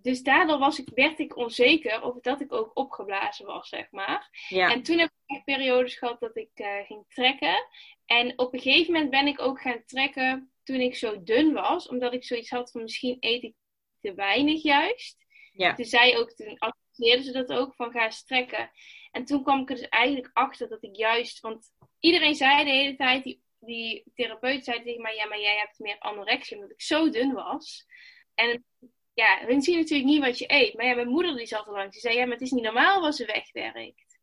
[0.04, 4.28] dus daardoor was ik, werd ik onzeker of dat ik ook opgeblazen was, zeg maar.
[4.48, 7.66] ja, En toen heb ik echt periodes gehad dat ik eh, ging trekken.
[8.06, 11.88] En op een gegeven moment ben ik ook gaan trekken toen ik zo dun was.
[11.88, 13.54] Omdat ik zoiets had van misschien eet ik
[14.00, 15.16] te weinig juist.
[15.52, 15.74] ja.
[15.74, 18.70] Toen zei ook, toen adviseerden ze dat ook, van ga eens trekken.
[19.10, 22.70] En toen kwam ik er dus eigenlijk achter dat ik juist, want iedereen zei de
[22.70, 26.72] hele tijd, die, die therapeut zei tegen mij, ja, maar jij hebt meer anorexia, omdat
[26.72, 27.86] ik zo dun was.
[28.34, 28.64] En
[29.14, 30.74] ja, hun zien natuurlijk niet wat je eet.
[30.74, 32.64] Maar ja, mijn moeder die zat er langs, die zei, ja, maar het is niet
[32.64, 34.18] normaal wat ze wegwerkt.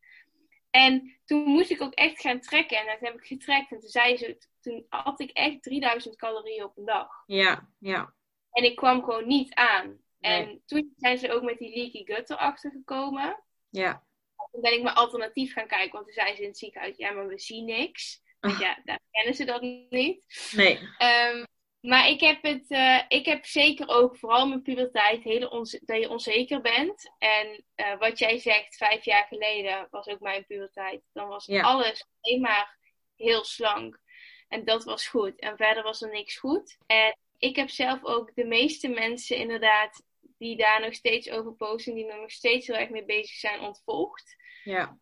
[0.70, 2.78] En toen moest ik ook echt gaan trekken.
[2.78, 3.70] En dat heb ik getrekt.
[3.72, 7.08] En toen zei ze, toen had ik echt 3000 calorieën op een dag.
[7.26, 8.14] ja, ja.
[8.52, 10.00] En ik kwam gewoon niet aan.
[10.18, 10.32] Nee.
[10.46, 13.42] En toen zijn ze ook met die leaky gut erachter gekomen.
[13.70, 14.04] ja.
[14.50, 15.92] Toen ben ik mijn alternatief gaan kijken.
[15.92, 18.22] Want toen zei ze in het ziekenhuis, ja, maar we zien niks.
[18.40, 20.50] Want ja, daar kennen ze dat niet.
[20.56, 21.44] Nee, Ehm,
[21.82, 25.48] maar ik heb, het, eh, ik heb zeker ook, vooral in mijn puberteit, hele
[25.84, 27.12] dat je onzeker bent.
[27.18, 31.02] En eh, wat jij zegt, vijf jaar geleden was ook mijn puberteit.
[31.12, 31.62] Dan was Ja.
[31.62, 32.78] alles alleen maar
[33.16, 34.00] heel slank.
[34.48, 35.40] En dat was goed.
[35.40, 36.76] En verder was er niks goed.
[36.86, 40.02] En ik heb zelf ook de meeste mensen inderdaad
[40.38, 43.60] die daar nog steeds over posten, die er nog steeds heel erg mee bezig zijn,
[43.60, 44.36] ontvolgd.
[44.64, 44.98] ja.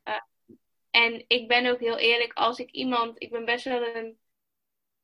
[0.91, 4.19] En ik ben ook heel eerlijk, als ik iemand, ik ben best wel een,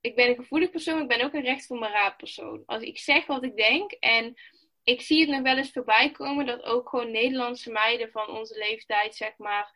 [0.07, 2.63] ik ben een gevoelig persoon, ik ben ook een recht voor mijn raad persoon.
[2.67, 4.35] Als ik zeg wat ik denk en
[4.83, 8.59] ik zie het nog wel eens voorbij komen dat ook gewoon Nederlandse meiden van onze
[8.59, 9.71] leeftijd, zeg maar,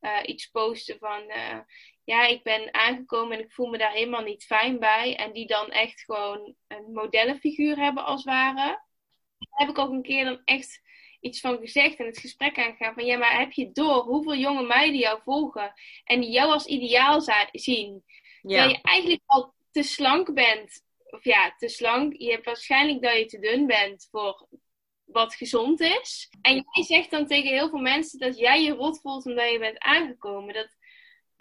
[0.00, 1.58] uh, iets posten van, uh,
[2.04, 5.16] ja, ik ben aangekomen en ik voel me daar helemaal niet fijn bij.
[5.16, 8.54] En die dan echt gewoon een modellenfiguur hebben als ware.
[8.56, 10.82] Daar heb ik ook een keer dan echt
[11.20, 14.62] iets van gezegd en het gesprek aangegaan van, ja, maar heb je door hoeveel jonge
[14.62, 15.72] meiden jou volgen
[16.04, 17.20] en die jou als ideaal
[17.52, 18.04] zien?
[18.42, 18.62] Ja.
[18.62, 22.14] Dat je eigenlijk al te slank bent of ja, te slank.
[22.16, 24.48] Je hebt waarschijnlijk dat je te dun bent voor
[25.04, 26.30] wat gezond is.
[26.42, 29.58] En jij zegt dan tegen heel veel mensen dat jij je rot voelt omdat je
[29.58, 30.54] bent aangekomen.
[30.54, 30.76] Dat,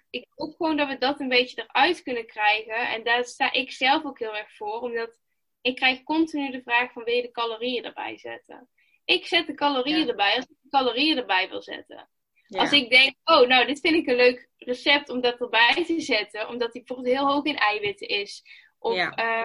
[0.10, 2.90] ik hoop gewoon dat we dat een beetje eruit kunnen krijgen.
[2.90, 4.80] En daar sta ik zelf ook heel erg voor.
[4.80, 5.20] Omdat
[5.62, 8.70] ik krijg continu de vraag van wil je de calorieën erbij zetten?
[9.06, 12.10] Ik zet de calorieën erbij als ik de calorieën erbij wil zetten.
[12.48, 16.00] Als ik denk, oh nou dit vind ik een leuk recept om dat erbij te
[16.00, 16.50] zetten.
[16.50, 18.44] Omdat die bijvoorbeeld heel hoog in eiwitten is.
[18.80, 19.42] Of uh,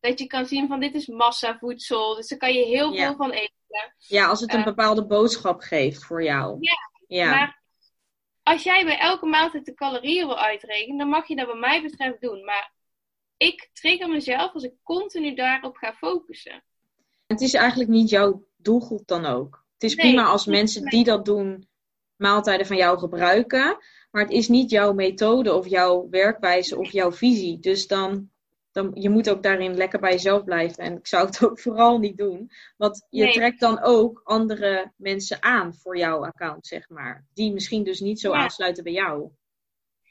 [0.00, 2.14] dat je kan zien van dit is massavoedsel.
[2.14, 3.52] Dus daar kan je heel veel van eten.
[3.96, 6.56] Ja, als het een eh, bepaalde boodschap geeft voor jou.
[6.60, 6.76] Ja,
[7.06, 7.62] ja, maar
[8.42, 11.82] als jij bij elke maaltijd de calorieën wil uitrekenen, dan mag je dat wat mij
[11.82, 12.44] betreft doen.
[12.44, 12.72] Maar
[13.36, 16.64] ik trigger mezelf als ik continu daarop ga focussen.
[17.26, 19.64] Het is eigenlijk niet jouw doelgroep dan ook.
[19.72, 21.68] Het is prima als mensen die dat doen,
[22.16, 23.78] maaltijden van jou gebruiken.
[24.10, 27.58] Maar het is niet jouw methode of jouw werkwijze of jouw visie.
[27.58, 28.32] Dus dan
[28.74, 30.84] dan, je moet ook daarin lekker bij jezelf blijven.
[30.84, 32.50] En ik zou het ook vooral niet doen.
[32.76, 37.24] Want je trekt dan ook andere mensen aan voor jouw account, zeg maar.
[37.34, 39.28] Die misschien dus niet zo aansluiten bij jou.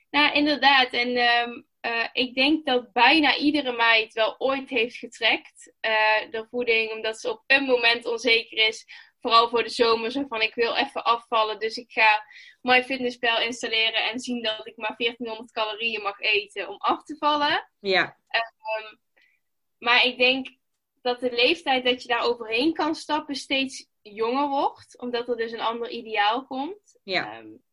[0.10, 0.89] Nou, inderdaad.
[0.89, 5.74] En ehm, eh, ik denk dat bijna iedere meid wel ooit heeft getrekt.
[5.82, 8.86] Uh, de voeding, omdat ze op een moment onzeker is
[9.24, 11.59] vooral voor de zomer, zo van ik wil even afvallen.
[11.59, 12.26] Dus ik ga
[12.61, 17.69] MyFitnessPal installeren en zien dat ik maar 1400 calorieën mag eten om af te vallen.
[17.80, 18.17] Ja.
[18.82, 18.99] Um,
[19.78, 20.47] maar ik denk
[21.01, 24.99] dat de leeftijd dat je daar overheen kan stappen steeds jonger wordt.
[24.99, 26.99] Omdat er dus een ander ideaal komt.
[27.03, 27.39] Ja.
[27.39, 27.63] Um,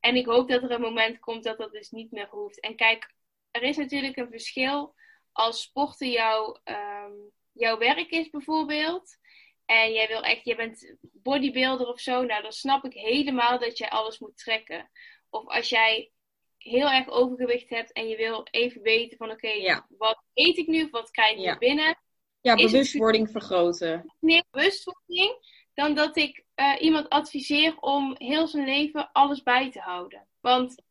[0.00, 2.60] en ik hoop dat er een moment komt dat dat dus niet meer hoeft.
[2.60, 3.14] En kijk,
[3.50, 4.94] er is natuurlijk een verschil
[5.32, 9.18] als sporten jouw, um, jouw werk is bijvoorbeeld.
[9.66, 13.78] En jij wil echt, je bent bodybuilder of zo, nou dan snap ik helemaal dat
[13.78, 14.90] jij alles moet trekken.
[15.30, 16.10] Of als jij
[16.58, 20.84] heel erg overgewicht hebt en je wil even weten van oké, wat eet ik nu
[20.84, 21.58] of wat krijg ik ja.
[21.58, 21.98] binnen?
[22.40, 24.14] Ja, bewustwording vergroten.
[24.20, 25.36] Meer bewustwording
[25.74, 30.26] dan dat ik uh, iemand adviseer om heel zijn leven alles bij te houden.
[30.40, 30.82] Want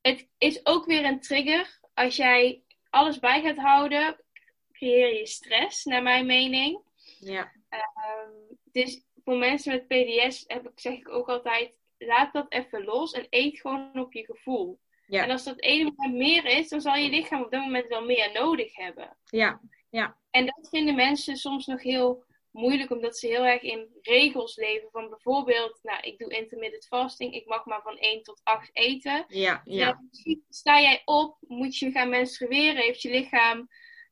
[0.00, 1.80] het is ook weer een trigger.
[1.94, 4.24] Als jij alles bij gaat houden,
[4.72, 6.80] creëer je stress, naar mijn mening.
[7.18, 7.52] Ja.
[7.70, 12.84] Um, dus voor mensen met PDS heb ik, zeg ik ook altijd, laat dat even
[12.84, 14.80] los en eet gewoon op je gevoel.
[15.06, 15.22] Ja.
[15.22, 18.04] En als dat ene moment meer is, dan zal je lichaam op dat moment wel
[18.04, 19.16] meer nodig hebben.
[19.24, 19.60] Ja,
[19.90, 20.16] ja.
[20.30, 24.88] En dat vinden mensen soms nog heel moeilijk, omdat ze heel erg in regels leven.
[24.90, 29.24] Van bijvoorbeeld, nou, ik doe intermittent fasting, ik mag maar van 1 tot 8 eten.
[29.28, 30.00] Ja, ja.
[30.48, 33.68] sta jij op, moet je gaan menstrueren, heeft je lichaam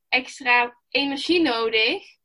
[0.09, 2.18] extra energie nodig.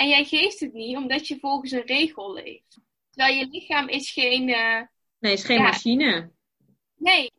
[0.00, 2.78] En jij geeft het niet omdat je volgens een regel leeft.
[3.10, 4.48] Terwijl je lichaam is geen...
[4.48, 4.80] Uh,
[5.18, 6.30] nee, is geen machine.
[6.96, 7.32] Nee.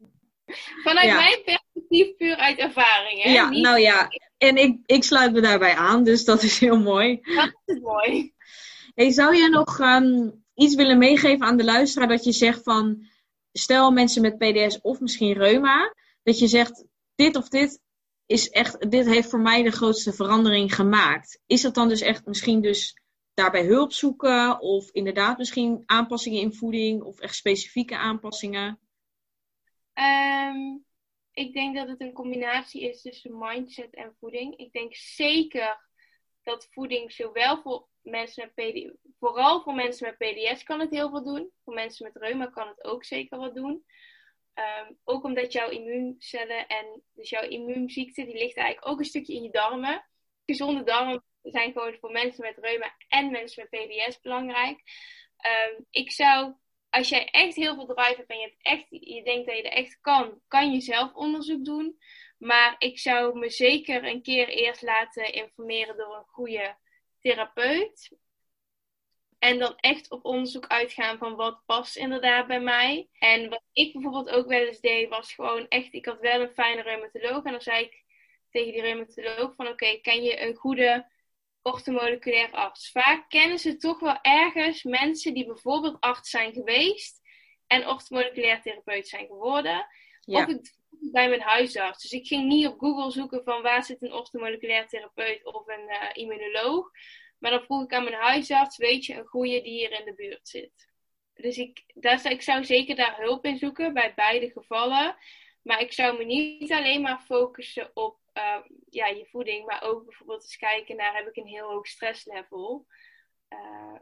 [0.83, 3.23] Vanuit mijn perspectief puur uit ervaring.
[3.23, 3.31] Hè?
[3.31, 4.07] Ja, nou ja.
[4.37, 7.19] En ik, ik sluit me daarbij aan, dus dat is heel mooi.
[7.21, 8.33] Dat is mooi.
[8.95, 13.09] Hey, zou je nog um, iets willen meegeven aan de luisteraar dat je zegt van...
[13.51, 16.85] Stel mensen met PDS of misschien reuma, dat je zegt
[17.15, 17.79] dit of dit
[18.31, 21.41] is echt, dit heeft voor mij de grootste verandering gemaakt.
[21.45, 22.97] Is dat dan dus echt misschien dus
[23.33, 24.59] daarbij hulp zoeken?
[24.59, 27.03] Of inderdaad misschien aanpassingen in voeding?
[27.03, 28.79] Of echt specifieke aanpassingen?
[29.93, 30.85] Um,
[31.33, 34.57] ik denk dat het een combinatie is tussen mindset en voeding.
[34.57, 35.89] Ik denk zeker
[36.43, 41.09] dat voeding zowel voor mensen met PDS, vooral voor mensen met PDS kan het heel
[41.09, 41.51] veel doen.
[41.63, 43.83] Voor mensen met reuma kan het ook zeker wat doen.
[44.55, 49.33] Um, ook omdat jouw immuuncellen en dus jouw immuunziekte, die ligt eigenlijk ook een stukje
[49.33, 50.05] in je darmen.
[50.45, 54.81] Gezonde darmen zijn gewoon voor mensen met reuma en mensen met PDS belangrijk.
[55.69, 56.53] Um, ik zou,
[56.89, 59.77] als jij echt heel veel drive hebt en je, echt, je denkt dat je er
[59.77, 61.97] echt kan, kan je zelf onderzoek doen.
[62.37, 66.75] Maar ik zou me zeker een keer eerst laten informeren door een goede
[67.19, 68.17] therapeut.
[69.41, 73.09] En dan echt op onderzoek uitgaan van wat past inderdaad bij mij.
[73.19, 76.53] En wat ik bijvoorbeeld ook wel eens deed, was gewoon echt, ik had wel een
[76.53, 77.43] fijne reumatoloog.
[77.43, 78.03] En dan zei ik
[78.49, 81.07] tegen die reumatoloog van oké, ken je een goede
[81.61, 82.91] orthomoleculair arts?
[82.91, 87.21] Vaak kennen ze toch wel ergens mensen die bijvoorbeeld arts zijn geweest.
[87.67, 89.87] en orthomoleculair therapeut zijn geworden.
[90.25, 90.75] Of ik
[91.11, 92.01] bij mijn huisarts.
[92.01, 95.89] Dus ik ging niet op Google zoeken van waar zit een orthomoleculair therapeut of een
[95.89, 96.91] uh, immunoloog.
[97.41, 100.13] Maar dan vroeg ik aan mijn huisarts, weet je een goede die hier in de
[100.13, 100.89] buurt zit?
[101.33, 105.15] Dus ik, dat, ik zou zeker daar hulp in zoeken bij beide gevallen.
[105.61, 110.05] Maar ik zou me niet alleen maar focussen op uh, ja, je voeding, maar ook
[110.05, 112.85] bijvoorbeeld eens kijken naar heb ik een heel hoog stresslevel.
[113.49, 114.01] Uh,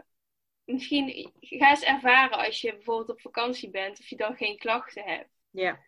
[0.63, 5.03] misschien ga eens ervaren als je bijvoorbeeld op vakantie bent of je dan geen klachten
[5.03, 5.29] hebt.
[5.49, 5.79] Ja.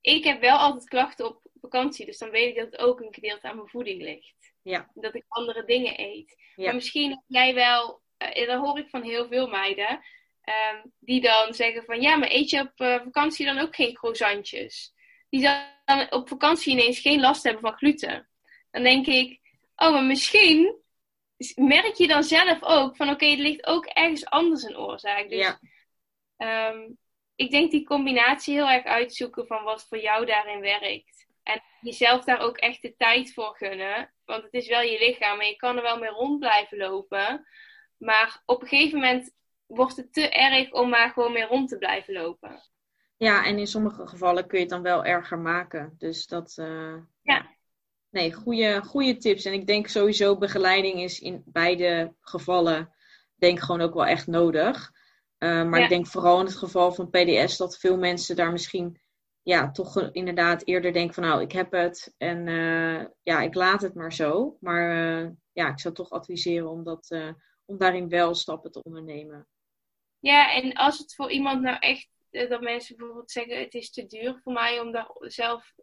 [0.00, 3.14] Ik heb wel altijd klachten op vakantie, dus dan weet ik dat het ook een
[3.14, 4.41] gedeelte aan mijn voeding ligt.
[4.62, 4.90] Ja.
[4.94, 6.36] Dat ik andere dingen eet.
[6.56, 8.00] Maar misschien heb jij wel,
[8.36, 10.00] uh, dat hoor ik van heel veel meiden,
[10.44, 13.94] um, die dan zeggen van ja, maar eet je op uh, vakantie dan ook geen
[13.94, 14.92] croissantjes?
[15.28, 18.28] Die dan op vakantie ineens geen last hebben van gluten.
[18.70, 19.40] Dan denk ik,
[19.76, 20.82] oh, maar misschien
[21.54, 25.28] merk je dan zelf ook van oké, okay, het ligt ook ergens anders een oorzaak.
[25.28, 25.58] Dus
[26.36, 26.70] ja.
[26.70, 26.98] um,
[27.34, 31.21] ik denk die combinatie heel erg uitzoeken van wat voor jou daarin werkt.
[31.82, 34.12] Jezelf daar ook echt de tijd voor gunnen.
[34.24, 37.46] Want het is wel je lichaam en je kan er wel mee rond blijven lopen.
[37.96, 39.32] Maar op een gegeven moment
[39.66, 42.62] wordt het te erg om maar gewoon mee rond te blijven lopen.
[43.16, 45.94] Ja, en in sommige gevallen kun je het dan wel erger maken.
[45.98, 46.56] Dus dat.
[46.60, 47.46] Uh, ja.
[48.10, 49.44] Nee, goede, goede tips.
[49.44, 52.94] En ik denk sowieso begeleiding is in beide gevallen,
[53.34, 54.90] denk gewoon ook wel echt nodig.
[55.38, 55.84] Uh, maar Ja.
[55.84, 59.00] ik denk vooral in het geval van PDS dat veel mensen daar misschien
[59.42, 63.82] ja, toch inderdaad eerder denken van nou, ik heb het en eh, ja, ik laat
[63.82, 64.56] het maar zo.
[64.60, 67.28] Maar eh, ja, ik zou toch adviseren om, dat, eh,
[67.64, 69.46] om daarin wel stappen te ondernemen.
[70.18, 74.06] Ja, en als het voor iemand nou echt, dat mensen bijvoorbeeld zeggen: het is te
[74.06, 75.74] duur voor mij om daar zelf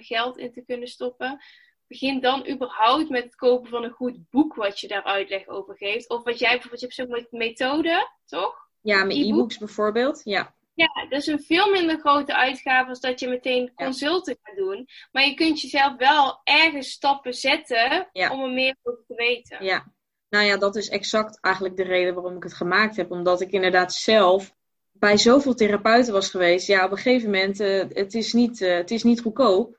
[0.00, 1.42] geld in te kunnen stoppen.
[1.86, 5.76] Begin dan überhaupt met het kopen van een goed boek wat je daar uitleg over
[5.76, 6.08] geeft.
[6.08, 8.68] Of wat jij bijvoorbeeld, je hebt zo'n met methode, toch?
[8.80, 9.28] Ja, met E-book?
[9.28, 10.20] e-books bijvoorbeeld.
[10.24, 14.56] Ja, Ja, dat is een veel minder grote uitgave als dat je meteen consulten gaat
[14.56, 14.88] doen.
[15.12, 18.32] Maar je kunt jezelf wel ergens stappen zetten Ja.
[18.32, 19.64] om er meer over te weten.
[19.64, 19.92] Ja,
[20.28, 23.10] nou ja, dat is exact eigenlijk de reden waarom ik het gemaakt heb.
[23.10, 24.54] Omdat ik inderdaad zelf
[24.92, 26.66] bij zoveel therapeuten was geweest.
[26.66, 29.78] Ja, op een gegeven moment, eh, het, is niet, eh, het is niet goedkoop.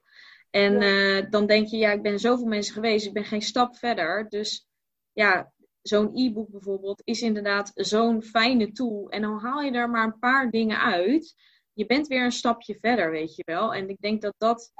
[0.49, 3.77] En eh, dan denk je, ja, ik ben zoveel mensen geweest, ik ben geen stap
[3.77, 4.29] verder.
[4.29, 4.67] Dus
[5.13, 5.51] ja,
[5.87, 9.09] zo'n e-book bijvoorbeeld is inderdaad zo'n fijne tool.
[9.09, 11.35] En dan haal je er maar een paar dingen uit.
[11.73, 13.73] Je bent weer een stapje verder, weet je wel.
[13.73, 14.71] En ik denk dat dat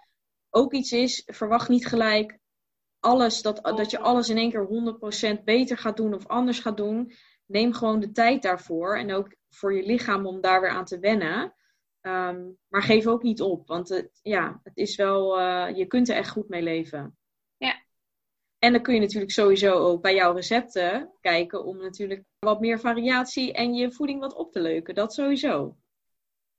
[0.50, 1.24] ook iets is.
[1.26, 2.40] Verwacht niet gelijk
[3.00, 6.78] alles, dat, dat je alles in één keer 100% beter gaat doen of anders gaat
[6.78, 7.14] doen.
[7.46, 8.98] Neem gewoon de tijd daarvoor.
[8.98, 11.56] En ook voor je lichaam om daar weer aan te wennen.
[12.02, 13.68] Ehm, maar geef ook niet op.
[13.68, 17.18] Want het, ja, het is wel, eh, je kunt er echt goed mee leven.
[18.66, 22.80] En dan kun je natuurlijk sowieso ook bij jouw recepten kijken om natuurlijk wat meer
[22.80, 24.96] variatie en je voeding wat op te leuken.
[24.96, 25.76] Dat sowieso.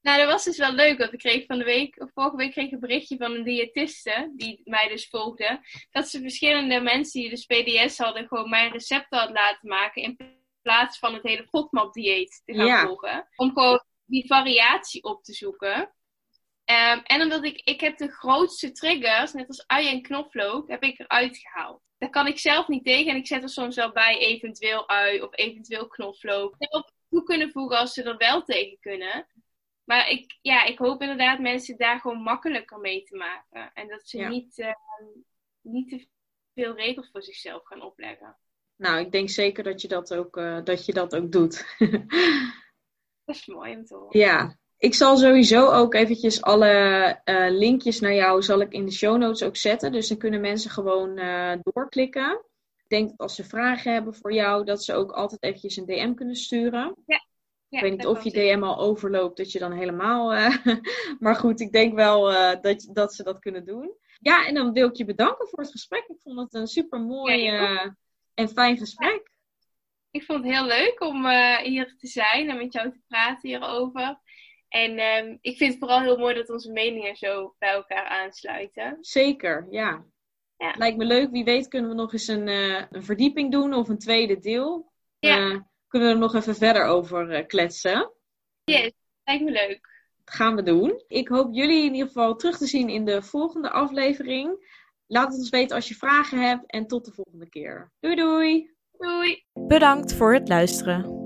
[0.00, 2.50] Nou, dat was dus wel leuk, want ik kreeg van de week, of vorige week
[2.50, 7.20] kreeg ik een berichtje van een diëtiste, die mij dus volgde, dat ze verschillende mensen
[7.20, 10.16] die dus PDS hadden, gewoon mijn recepten had laten maken, in
[10.62, 12.86] plaats van het hele FODMAP-dieet te gaan Ja.
[12.86, 13.28] volgen.
[13.36, 15.95] Om gewoon die variatie op te zoeken.
[16.66, 20.82] Ehm, en omdat ik, ik heb de grootste triggers, net als ui en knoflook, heb
[20.82, 21.82] ik eruit gehaald.
[21.98, 25.22] Daar kan ik zelf niet tegen en ik zet er soms wel bij eventueel ui
[25.22, 26.54] of eventueel knoflook.
[26.58, 29.26] Zelf toe kunnen voegen als ze er wel tegen kunnen.
[29.84, 33.70] Maar ik, ja, ik hoop inderdaad mensen daar gewoon makkelijker mee te maken.
[33.74, 34.28] En dat ze Ja.
[34.28, 34.72] niet, eh,
[35.60, 36.08] niet te
[36.54, 38.38] veel regels voor zichzelf gaan opleggen.
[38.76, 41.64] Nou, ik denk zeker dat je dat ook, eh, dat, je dat ook doet.
[43.24, 44.18] Dat is mooi om te horen.
[44.18, 46.66] Ja, ik zal sowieso ook eventjes alle
[47.24, 49.92] eh, linkjes naar jou zal ik in de show notes ook zetten.
[49.92, 52.44] Dus dan kunnen mensen gewoon eh, doorklikken.
[52.76, 55.86] Ik denk dat als ze vragen hebben voor jou, dat ze ook altijd eventjes een
[55.86, 56.96] DM kunnen sturen.
[57.06, 57.24] Ja,
[57.68, 58.30] ik weet niet of je.
[58.30, 60.32] DM al overloopt, dat je dan helemaal...
[60.34, 60.56] eh,
[61.20, 62.22] maar goed, ik denk wel
[62.60, 63.94] dat, dat ze dat kunnen doen.
[64.20, 66.04] Ja, en dan wil ik je bedanken voor het gesprek.
[66.08, 67.96] Ik vond het een super mooi Ja,
[68.34, 69.30] en fijn gesprek.
[70.10, 71.28] Ik vond het heel leuk om
[71.62, 74.20] hier te zijn en met jou te praten hierover.
[74.76, 78.98] En ehm, ik vind het vooral heel mooi dat onze meningen zo bij elkaar aansluiten.
[79.00, 80.04] Zeker, ja.
[80.56, 80.74] Ja.
[80.76, 81.30] Lijkt me leuk.
[81.30, 84.92] Wie weet kunnen we nog eens een, eh, een verdieping doen of een tweede deel.
[85.18, 85.36] Ja.
[85.36, 88.12] Eh, kunnen we er nog even verder over eh, kletsen.
[88.64, 88.92] Yes,
[89.24, 89.88] lijkt me leuk.
[90.24, 91.02] Dat gaan we doen.
[91.06, 94.74] Ik hoop jullie in ieder geval terug te zien in de volgende aflevering.
[95.06, 97.92] Laat het ons weten als je vragen hebt en tot de volgende keer.
[98.00, 98.70] Doei doei!
[98.92, 99.44] Doei!
[99.52, 101.25] Bedankt voor het luisteren.